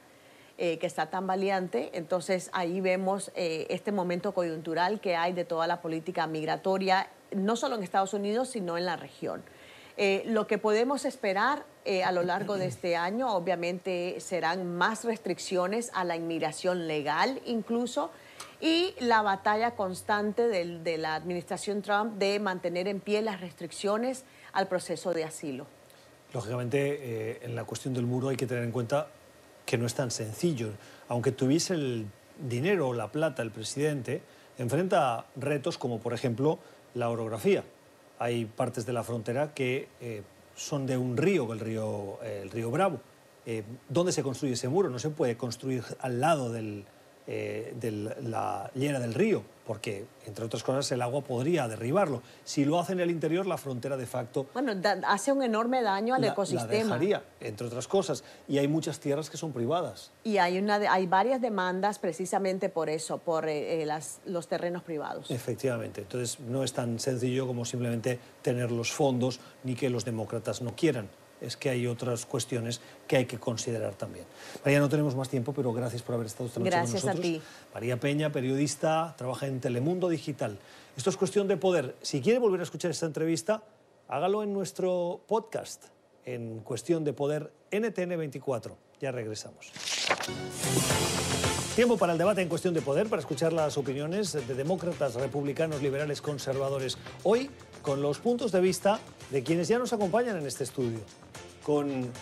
[0.56, 1.90] que está tan valiente.
[1.92, 7.76] Entonces ahí vemos este momento coyuntural que hay de toda la política migratoria, no solo
[7.76, 9.42] en Estados Unidos, sino en la región.
[9.96, 15.04] Eh, lo que podemos esperar eh, a lo largo de este año, obviamente, serán más
[15.04, 18.10] restricciones a la inmigración legal incluso
[18.60, 24.66] y la batalla constante de la administración Trump de mantener en pie las restricciones al
[24.66, 25.66] proceso de asilo.
[26.32, 29.08] Lógicamente, eh, en la cuestión del muro hay que tener en cuenta
[29.64, 30.70] que no es tan sencillo.
[31.08, 32.06] Aunque tuviese el
[32.38, 34.22] dinero o la plata el presidente,
[34.58, 36.58] enfrenta retos como, por ejemplo,
[36.94, 37.64] la orografía.
[38.18, 40.22] Hay partes de la frontera que eh,
[40.54, 43.00] son de un río, el río, el río Bravo.
[43.46, 44.90] Eh, ¿Dónde se construye ese muro?
[44.90, 46.84] No se puede construir al lado del,
[47.28, 52.22] eh, de la llena del río, porque, entre otras cosas, el agua podría derribarlo.
[52.44, 54.72] Si lo hace en el interior, la frontera de facto Bueno,
[55.06, 56.70] hace un enorme daño al la- la ecosistema.
[56.94, 58.22] dejaría, entre otras cosas.
[58.46, 60.12] Y hay muchas tierras que son privadas.
[60.22, 64.46] Y hay, una, de- hay varias demandas precisamente por eso, por eh, eh, las- los
[64.46, 65.30] terrenos privados.
[65.30, 66.02] Efectivamente.
[66.02, 70.76] Entonces, no es tan sencillo como simplemente tener los fondos ni que los demócratas no
[70.76, 71.08] quieran.
[71.40, 74.24] Es que hay otras cuestiones que hay que considerar también.
[74.64, 77.14] María, no tenemos más tiempo, pero gracias por haber estado esta noche Gracias con a
[77.14, 77.32] nosotros.
[77.32, 77.42] ti.
[77.74, 80.58] María Peña, periodista, trabaja en Telemundo Digital.
[80.96, 81.94] Esto es cuestión de poder.
[82.00, 83.62] Si quiere volver a escuchar esta entrevista,
[84.08, 85.84] hágalo en nuestro podcast,
[86.24, 88.72] en Cuestión de Poder NTN24.
[89.00, 89.72] Ya regresamos.
[91.74, 95.82] Tiempo para el debate en cuestión de poder, para escuchar las opiniones de demócratas, republicanos,
[95.82, 96.96] liberales, conservadores.
[97.22, 97.50] Hoy,
[97.82, 98.98] con los puntos de vista
[99.30, 101.00] de quienes ya nos acompañan en este estudio.
[101.66, 102.12] Con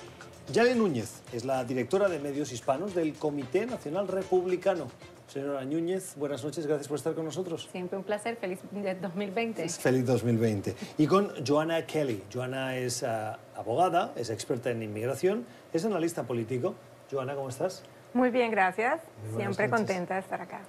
[0.54, 4.86] Yale Núñez, es la directora de medios hispanos del Comité Nacional Republicano.
[5.26, 7.68] Señora Núñez, buenas noches, gracias por estar con nosotros.
[7.70, 9.68] Siempre un placer, feliz de 2020.
[9.68, 10.74] Feliz 2020.
[10.96, 12.22] Y con Joanna Kelly.
[12.32, 16.74] Joanna es ah, abogada, es experta en inmigración, es analista político.
[17.12, 17.82] Joanna, ¿cómo estás?
[18.14, 19.02] Muy bien, gracias.
[19.30, 19.78] Muy Siempre noches.
[19.78, 20.62] contenta de estar acá.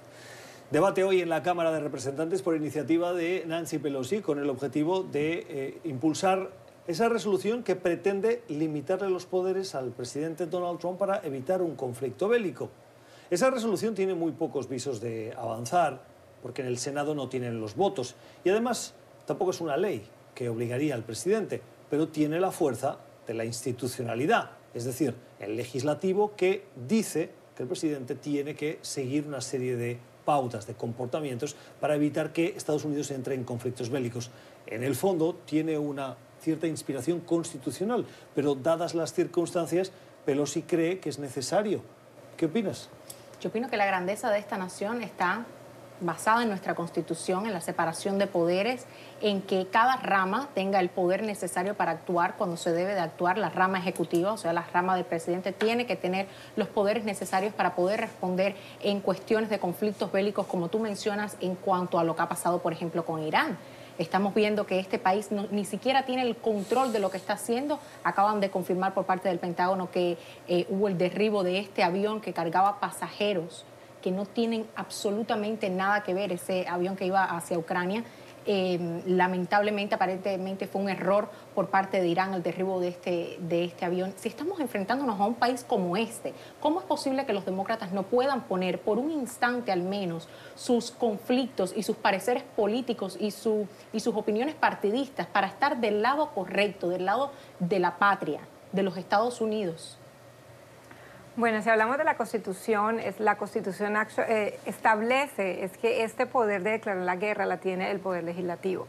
[0.70, 5.02] Debate hoy en la Cámara de Representantes por iniciativa de Nancy Pelosi con el objetivo
[5.02, 6.50] de eh, impulsar
[6.86, 12.28] esa resolución que pretende limitarle los poderes al presidente Donald Trump para evitar un conflicto
[12.28, 12.70] bélico.
[13.28, 16.00] Esa resolución tiene muy pocos visos de avanzar
[16.42, 18.94] porque en el Senado no tienen los votos y además
[19.26, 24.50] tampoco es una ley que obligaría al presidente, pero tiene la fuerza de la institucionalidad,
[24.72, 29.98] es decir, el legislativo que dice que el presidente tiene que seguir una serie de
[30.24, 34.30] pautas, de comportamientos para evitar que Estados Unidos entre en conflictos bélicos.
[34.66, 36.16] En el fondo tiene una
[36.46, 39.90] cierta inspiración constitucional, pero dadas las circunstancias,
[40.24, 41.82] Pelosi cree que es necesario.
[42.36, 42.88] ¿Qué opinas?
[43.40, 45.44] Yo opino que la grandeza de esta nación está
[46.00, 48.86] basada en nuestra constitución, en la separación de poderes,
[49.22, 53.38] en que cada rama tenga el poder necesario para actuar cuando se debe de actuar.
[53.38, 57.54] La rama ejecutiva, o sea, la rama del presidente, tiene que tener los poderes necesarios
[57.54, 58.54] para poder responder
[58.84, 62.62] en cuestiones de conflictos bélicos, como tú mencionas, en cuanto a lo que ha pasado,
[62.62, 63.58] por ejemplo, con Irán.
[63.98, 67.32] Estamos viendo que este país no- ni siquiera tiene el control de lo que está
[67.34, 67.78] haciendo.
[68.04, 72.20] Acaban de confirmar por parte del Pentágono que eh, hubo el derribo de este avión
[72.20, 73.64] que cargaba pasajeros
[74.02, 78.04] que no tienen absolutamente nada que ver, ese avión que iba hacia Ucrania.
[78.48, 83.64] Eh, lamentablemente, aparentemente fue un error por parte de Irán el derribo de este, de
[83.64, 84.14] este avión.
[84.16, 88.04] Si estamos enfrentándonos a un país como este, ¿cómo es posible que los demócratas no
[88.04, 93.66] puedan poner por un instante al menos sus conflictos y sus pareceres políticos y, su,
[93.92, 98.84] y sus opiniones partidistas para estar del lado correcto, del lado de la patria, de
[98.84, 99.98] los Estados Unidos?
[101.36, 103.94] Bueno, si hablamos de la Constitución, es la Constitución
[104.26, 108.86] eh, establece es que este poder de declarar la guerra la tiene el poder legislativo.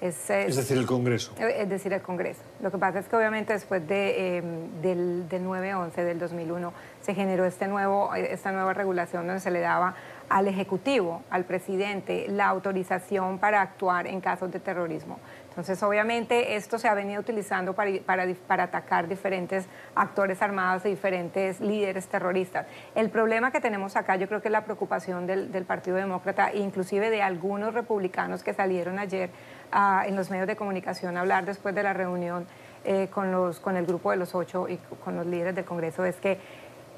[0.00, 1.32] Es, Es decir, el Congreso.
[1.38, 2.42] eh, es decir, el Congreso.
[2.60, 4.42] Lo que pasa es que obviamente después de, eh,
[4.82, 9.50] del, del 9-11, del 2001, se generó este nuevo, eh, esta nueva regulación donde se
[9.50, 9.94] le daba
[10.28, 15.18] al Ejecutivo, al presidente, la autorización para actuar en casos de terrorismo.
[15.54, 20.88] Entonces, obviamente, esto se ha venido utilizando para, para, para atacar diferentes actores armados y
[20.88, 22.66] diferentes líderes terroristas.
[22.96, 26.50] El problema que tenemos acá, yo creo que es la preocupación del, del Partido Demócrata
[26.50, 29.30] e inclusive de algunos republicanos que salieron ayer
[29.70, 32.48] ah, en los medios de comunicación a hablar después de la reunión
[32.84, 36.04] eh, con, los, con el grupo de los ocho y con los líderes del Congreso,
[36.04, 36.40] es que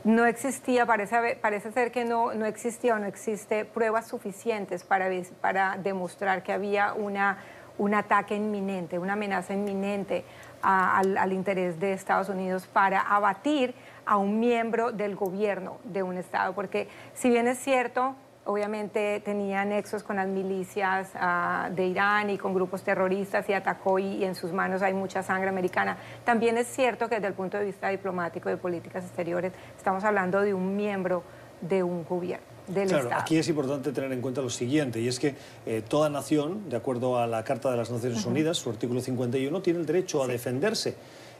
[0.04, 5.10] no existía, parece, parece ser que no, no existía o no existe pruebas suficientes para,
[5.40, 7.38] para demostrar que había una,
[7.78, 10.24] un ataque inminente, una amenaza inminente
[10.62, 16.16] a- al, interés de Estados Unidos para abatir a un miembro del gobierno de un
[16.16, 16.54] Estado.
[16.54, 22.38] Porque si bien es cierto, obviamente tenía nexos con las milicias ah, de Irán y
[22.38, 25.96] con grupos terroristas y atacó y, y en sus manos hay mucha sangre americana.
[26.24, 30.04] También es cierto que desde el punto de vista diplomático y de políticas exteriores estamos
[30.04, 31.24] hablando de un miembro
[31.60, 33.20] de un gobierno, del Claro, Estado.
[33.20, 35.34] aquí es importante tener en cuenta lo siguiente, y es que
[35.66, 38.24] eh, toda nación, de acuerdo a la Carta de las Naciones.
[38.26, 40.96] Unidas, su artículo 51, tiene el derecho a defenderse,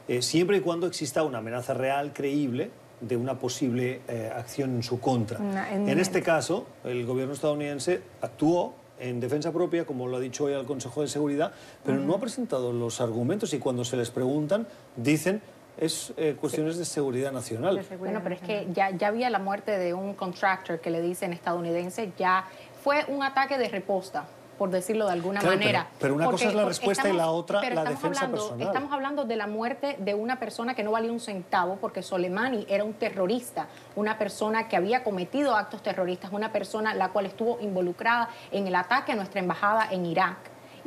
[0.07, 4.83] eh, siempre y cuando exista una amenaza real, creíble, de una posible eh, acción en
[4.83, 5.39] su contra.
[5.39, 10.45] Una En este caso, el gobierno estadounidense actuó en defensa propia, como lo ha dicho
[10.45, 11.51] hoy al Consejo de Seguridad,
[11.85, 15.41] pero no ha presentado los argumentos y cuando se les preguntan, dicen
[15.77, 17.75] es eh, cuestiones de seguridad nacional.
[17.75, 20.89] De seguridad Bueno, pero es que ya, ya había la muerte de un contractor que
[20.89, 22.45] le dicen estadounidense, ya
[22.83, 24.25] fue un ataque de reposta,
[24.57, 25.83] por decirlo de alguna Claro, manera.
[25.83, 28.67] pero- pero una cosa es la respuesta y la otra pero la defensa hablando, personal.
[28.67, 32.65] Estamos hablando de la muerte de una persona que no valía un centavo, porque Soleimani
[32.67, 37.59] era un terrorista, una persona que había cometido actos terroristas, una persona la cual estuvo
[37.61, 40.37] involucrada en el ataque a nuestra embajada en Irak.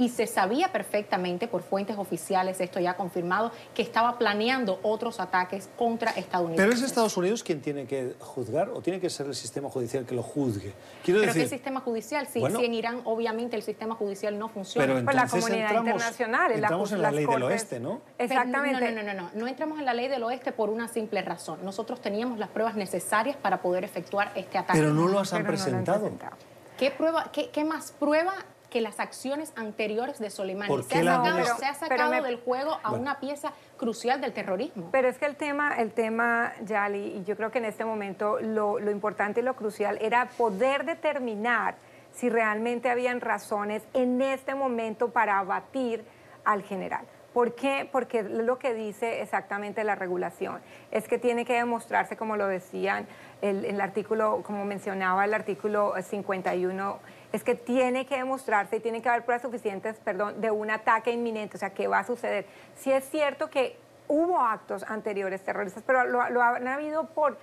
[0.01, 5.69] Y se sabía perfectamente por fuentes oficiales, esto ya confirmado, que estaba planeando otros ataques
[5.77, 6.65] contra estadounidenses.
[6.65, 10.07] Pero es Estados Unidos quien tiene que juzgar o tiene que ser el sistema judicial
[10.07, 10.73] que lo juzgue.
[11.05, 12.27] Quiero Pero ¿qué decir, sistema judicial?
[12.27, 12.59] Si, Bueno.
[12.59, 14.87] si en Irán obviamente el sistema judicial no funciona.
[14.87, 17.79] pero Pues la entonces comunidad entramos, internacional, en la entramos en la ley del oeste,
[17.81, 18.01] ¿no?
[18.17, 18.93] Pero Exactamente.
[18.93, 19.31] No, no, no, no, no.
[19.35, 21.59] No entramos en la ley del oeste por una simple razón.
[21.63, 24.79] Nosotros teníamos las pruebas necesarias para poder efectuar este ataque.
[24.79, 26.01] Pero no lo has han Pero no lo han presentado.
[26.01, 26.37] presentado.
[26.79, 28.33] ¿Qué, prueba, qué, qué más prueba
[28.71, 30.69] que las acciones anteriores de Soleimani?
[30.69, 33.03] ¿Por Se ha sacado, se ha sacado me- del juego a Bueno.
[33.03, 34.89] una pieza crucial del terrorismo.
[34.93, 38.39] Pero es que el tema, el tema, Yali, y yo creo que en este momento
[38.41, 41.75] lo, lo importante y lo crucial era poder determinar
[42.13, 46.05] si realmente habían razones en este momento para abatir
[46.45, 47.05] al general.
[47.33, 47.89] ¿Por qué?
[47.93, 50.61] Porque lo que dice exactamente la regulación
[50.91, 53.07] es que tiene que demostrarse, como lo decían
[53.41, 56.99] el, el artículo, como mencionaba el artículo 51,
[57.33, 61.13] es que tiene que demostrarse y tiene que haber pruebas suficientes, perdón, de un ataque
[61.13, 62.47] inminente, o sea, ¿qué va a suceder?
[62.77, 63.77] Si es cierto que
[64.09, 67.39] hubo actos anteriores terroristas, pero lo, lo han habido por,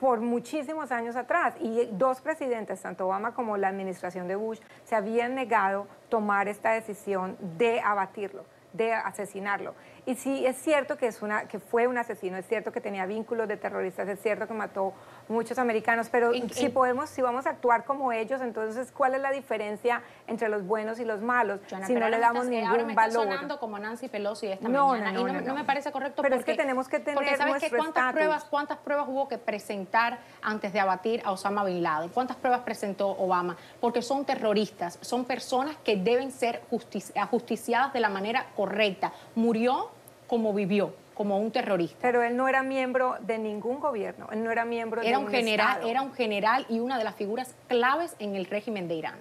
[0.00, 1.54] por muchísimos años atrás.
[1.60, 6.72] Y dos presidentes, tanto Obama como la administración de Bush, se habían negado tomar esta
[6.72, 9.74] decisión de abatirlo, de asesinarlo.
[10.06, 13.04] Y sí, es cierto que, es una, que fue un asesino, es cierto que tenía
[13.06, 14.94] vínculos de terroristas, es cierto que mató
[15.28, 19.30] muchos americanos, pero si podemos, si vamos a actuar como ellos, entonces, ¿cuál es la
[19.30, 22.84] diferencia entre los buenos y los malos Joana, si no le damos estás- ningún ahora
[22.84, 23.24] me estás valor?
[23.32, 26.22] sonando como Nancy Pelosi esta No, mañana no, no, no, no, no me parece correcto
[26.22, 29.28] Pero es porque, que tenemos que tener porque sabes que cuántas pruebas cuántas pruebas hubo
[29.28, 34.24] que presentar antes de abatir a Osama bin Laden cuántas pruebas presentó Obama porque son
[34.24, 39.90] terroristas son personas que deben ser justi- ajusticiadas de la manera correcta murió
[40.26, 44.50] como vivió como un terrorista Pero él no era miembro de ningún gobierno, él no
[44.50, 45.90] era miembro era de un un general Estado.
[45.90, 49.18] era un general y una de las figuras claves en el régimen de Irán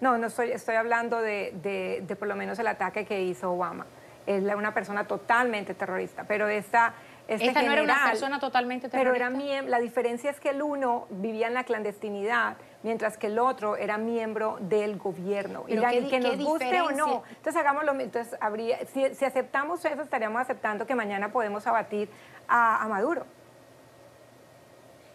[0.00, 3.52] No, no estoy, estoy hablando de, de- de por lo menos el ataque que hizo
[3.52, 3.86] Obama.
[4.26, 6.94] Él era una persona totalmente terrorista, pero esta...
[7.28, 10.50] Este esta no era una general- persona totalmente Pero era terrorista la diferencia es que
[10.50, 15.64] el uno vivía en la clandestinidad, mientras que el otro era miembro del gobierno.
[15.66, 17.22] Pero y qué que nos guste o no.
[17.36, 21.66] Entonces hagamos lo mi- Entonces habría, si, si aceptamos eso, estaríamos aceptando que mañana podemos
[21.66, 22.08] abatir
[22.48, 23.24] a, a Maduro.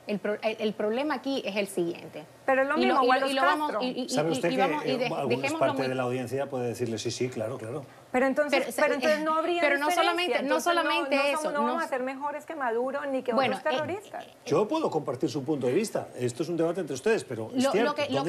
[0.07, 3.07] El, pro- el- el problema aquí es el siguiente Pero es lo Y mismo, y
[3.07, 4.89] o a los y lo vamos y- y- ¿Sabe y- usted y que vamos- y
[4.91, 7.85] eh, de- parte muy- de la audiencia puede decirle sí, sí, claro, claro?
[8.09, 11.53] Pero entonces, Pero, pero, entonces no habría pero no solamente- no solamente no, eso, somos-
[11.53, 14.25] No, no- vamos a ser mejores que Maduro ni que Bueno, otros eh, terroristas.
[14.45, 16.07] Yo puedo compartir su punto de vista.
[16.17, 17.89] Esto es un debate entre ustedes, pero es Lo, cierto.
[17.91, 18.23] lo que, lo lo,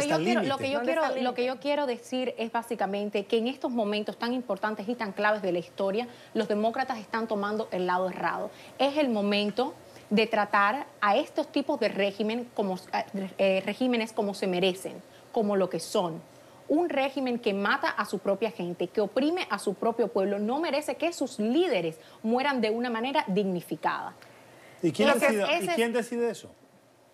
[0.58, 3.70] que yo ¿Dónde quiero, está el lo yo quiero decir es básicamente que en estos
[3.70, 8.10] momentos tan importantes y tan claves de la historia, los demócratas están tomando el lado
[8.10, 8.50] errado.
[8.80, 9.74] Es el momento
[10.10, 12.76] de tratar a estos tipos de régimen como,
[13.38, 15.02] eh, regímenes como se merecen,
[15.32, 16.20] como lo que son.
[16.68, 20.60] Un régimen que mata a su propia gente, que oprime a su propio pueblo, no
[20.60, 24.14] merece que sus líderes mueran de una manera dignificada.
[24.82, 26.50] ¿Y quién, Lo que- decide, ese ¿y es- quién decide eso?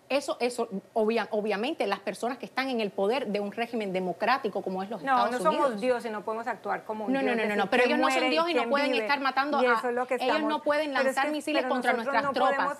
[0.07, 4.61] Eso, eso obvia- obviamente, las personas que están en el poder de un régimen democrático
[4.61, 5.81] como es los No, Estados no somos Unidos.
[5.81, 7.37] Dios y no podemos actuar como un No, no, Dios.
[7.37, 9.03] no, no, no, pero ellos no son muere Dios y no pueden vive.
[9.03, 11.93] estar matando Y a- es lo que ellos no pueden es lanzar que- misiles contra
[11.93, 12.77] nuestras no tropas.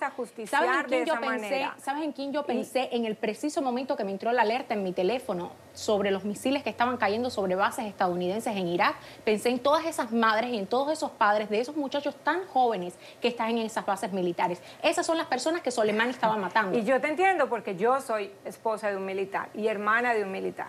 [0.48, 1.40] ¿Saben en de quién yo esa pensé?
[1.50, 1.74] manera.
[1.78, 2.90] ¿Saben en quién yo pensé?
[2.92, 6.62] En el preciso momento que me entró la alerta en mi teléfono sobre los misiles
[6.62, 10.66] que estaban cayendo sobre bases estadounidenses en Irak, pensé en todas esas madres y en
[10.66, 14.62] todos esos padres de esos muchachos tan jóvenes que están en esas bases militares.
[14.82, 16.78] Esas son las personas que Soleimani estaba matando.
[16.78, 20.30] Y yo te entiendo porque yo soy esposa de un militar y hermana de un
[20.30, 20.68] militar.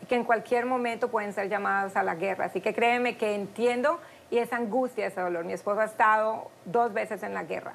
[0.00, 2.44] Y que en cualquier momento pueden ser llamadas a la guerra.
[2.44, 3.98] Así que créeme que entiendo
[4.30, 5.44] y esa angustia, ese dolor.
[5.44, 7.72] Mi esposo ha estado dos veces en la guerra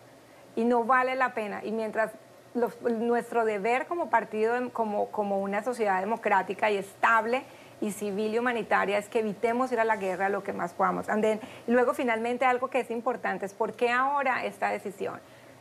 [0.55, 1.65] y no vale la pena.
[1.65, 2.11] Y mientras
[2.53, 7.43] nuestro deber como partido, em- como, como una sociedad democrática y estable
[7.81, 11.09] y civil y humanitaria es que evitemos ir a la guerra lo que más podamos.
[11.09, 15.19] And then, luego finalmente algo que es importante es por qué ahora esta decisión.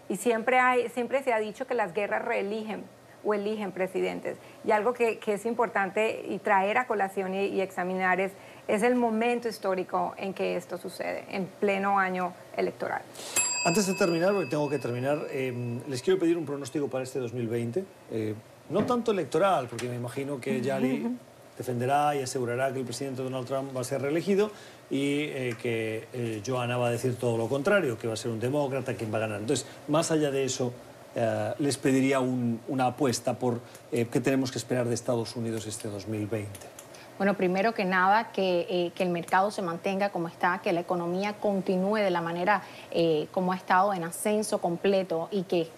[0.08, 2.84] Y siempre, hay, siempre se ha dicho que las guerras reeligen
[3.24, 4.36] o eligen presidentes.
[4.64, 8.32] Y algo que, que es importante y traer a colación y, y examinar es,
[8.68, 13.02] es el momento histórico en que esto sucede, en pleno año electoral.
[13.64, 17.20] Antes de terminar, porque tengo que terminar, eh, les quiero pedir un pronóstico para este
[17.20, 17.84] 2020.
[18.10, 18.34] Eh,
[18.70, 21.16] no tanto electoral, porque me imagino que Yali
[21.66, 24.50] defenderá y asegurará que el presidente Donald Trump va a ser reelegido
[24.90, 28.30] y eh, que eh, Johanna va a decir todo lo contrario, que va a ser
[28.30, 29.40] un demócrata quien va a ganar.
[29.40, 30.72] Entonces, más allá de eso,
[31.14, 33.60] eh, les pediría un- una apuesta por
[33.92, 36.48] eh, qué tenemos que esperar de Estados Unidos este 2020.
[37.18, 40.80] Bueno, primero que nada, que, eh, que el mercado se mantenga como está, que la
[40.80, 45.68] economía continúe de la manera eh, como ha estado en ascenso completo y que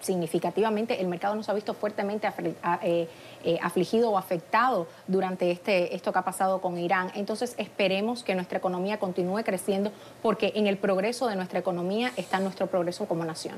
[0.00, 2.26] significativamente el mercado nos ha visto fuertemente
[2.62, 3.08] a- eh,
[3.44, 7.10] eh, afligido o afectado durante este, esto que ha pasado con Irán.
[7.14, 12.40] Entonces esperemos que nuestra economía continúe creciendo porque en el progreso de nuestra economía está
[12.40, 13.56] nuestro progreso como nación.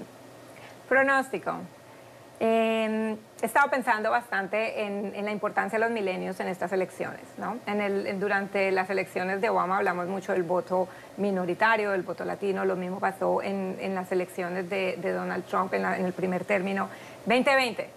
[0.88, 1.52] Pronóstico.
[2.40, 7.22] Eh, he estado pensando bastante en, la importancia de los milenios en estas elecciones.
[7.36, 7.58] ¿no?
[8.18, 12.64] Durante las elecciones de Obama hablamos mucho del voto minoritario, del voto latino.
[12.64, 16.88] Lo mismo pasó en, las elecciones de, Donald Trump en el primer término.
[17.26, 17.88] 2020,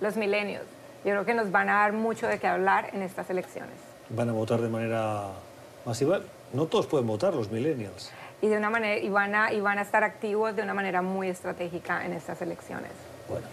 [0.00, 0.62] los milenios.
[1.04, 3.74] Yo creo que nos van a dar mucho de qué hablar en estas elecciones.
[4.10, 5.28] ¿Van a votar de manera
[5.86, 6.20] masiva?
[6.52, 8.10] No todos pueden votar, los millennials.
[8.42, 11.00] Y, de una manera, y, van a, y van a estar activos de una manera
[11.00, 12.90] muy estratégica en estas elecciones.
[13.28, 13.46] Bueno,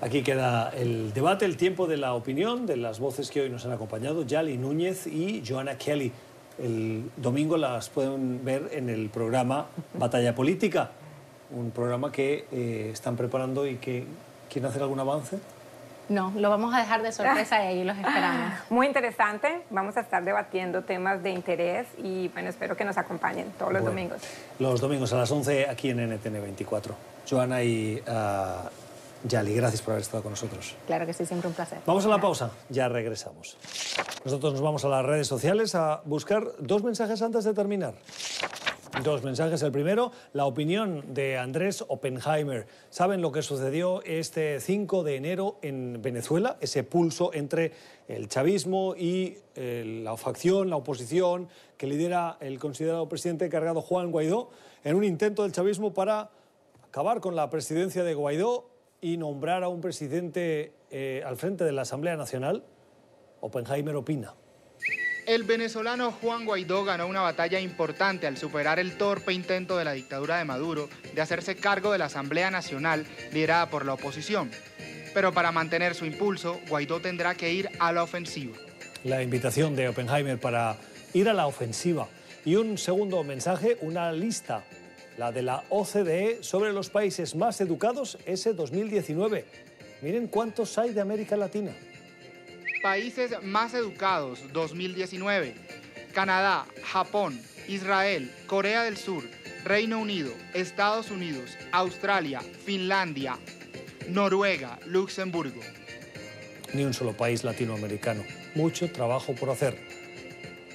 [0.00, 3.66] aquí queda el debate, el tiempo de la opinión de las voces que hoy nos
[3.66, 6.12] han acompañado, Yali Núñez y Joanna Kelly.
[6.58, 10.90] El domingo las pueden ver en el programa Batalla Política,
[11.50, 14.06] un programa que eh, están preparando y que
[14.48, 15.38] quieren hacer algún avance.
[16.08, 18.52] No, lo vamos a dejar de sorpresa y ahí los esperamos.
[18.70, 19.62] Muy interesante.
[19.70, 23.82] Vamos a estar debatiendo temas de interés y bueno, espero que nos acompañen todos los
[23.82, 24.22] Bueno, domingos.
[24.58, 26.94] Los domingos a las 11 aquí en NTN 24.
[27.28, 28.70] Joana y ah,
[29.24, 30.74] Yali, gracias por haber estado con nosotros.
[30.86, 31.78] Claro que sí, siempre un placer.
[31.84, 33.56] Vamos a la pausa, ya regresamos.
[34.24, 37.94] Nosotros nos vamos a las redes sociales a buscar dos mensajes antes de terminar.
[39.02, 39.62] Dos mensajes.
[39.62, 42.66] El primero, la opinión de Andrés Oppenheimer.
[42.88, 46.56] ¿Saben lo que sucedió este 5 de enero en Venezuela?
[46.60, 47.72] Ese pulso entre
[48.08, 54.10] el chavismo y eh, la facción, la oposición, que lidera el considerado presidente cargado Juan
[54.10, 54.50] Guaidó,
[54.82, 56.30] en un intento del chavismo para
[56.88, 58.70] acabar con la presidencia de Guaidó
[59.00, 62.64] y nombrar a un presidente eh, al frente de la Asamblea Nacional.
[63.40, 64.34] Oppenheimer opina.
[65.26, 69.90] El venezolano Juan Guaidó ganó una batalla importante al superar el torpe intento de la
[69.92, 74.52] dictadura de Maduro de hacerse cargo de la Asamblea Nacional liderada por la oposición.
[75.12, 78.56] Pero para mantener su impulso, Guaidó tendrá que ir a la ofensiva.
[79.02, 80.76] La invitación de Oppenheimer para
[81.12, 82.06] ir a la ofensiva.
[82.44, 84.62] Y un segundo mensaje, una lista,
[85.18, 89.44] la de la OCDE sobre los países más educados ese 2019.
[90.02, 91.72] Miren cuántos hay de América Latina.
[92.82, 95.54] Países más educados 2019.
[96.12, 99.24] Canadá, Japón, Israel, Corea del Sur,
[99.64, 103.38] Reino Unido, Estados Unidos, Australia, Finlandia,
[104.08, 105.60] Noruega, Luxemburgo.
[106.74, 108.24] Ni un solo país latinoamericano.
[108.54, 109.78] Mucho trabajo por hacer.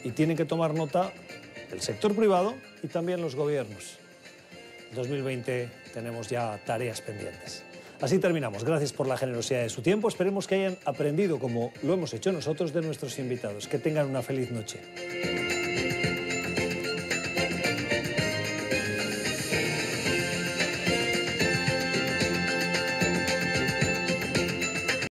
[0.04, 1.12] Y tienen que tomar nota
[1.72, 3.98] el sector privado y también los gobiernos.
[4.90, 7.64] En 2020 tenemos ya tareas pendientes.
[8.02, 8.64] Así terminamos.
[8.64, 10.08] Gracias por la generosidad de su tiempo.
[10.08, 13.68] Esperemos que hayan aprendido, como lo hemos hecho nosotros, de nuestros invitados.
[13.68, 14.80] Que tengan una feliz noche.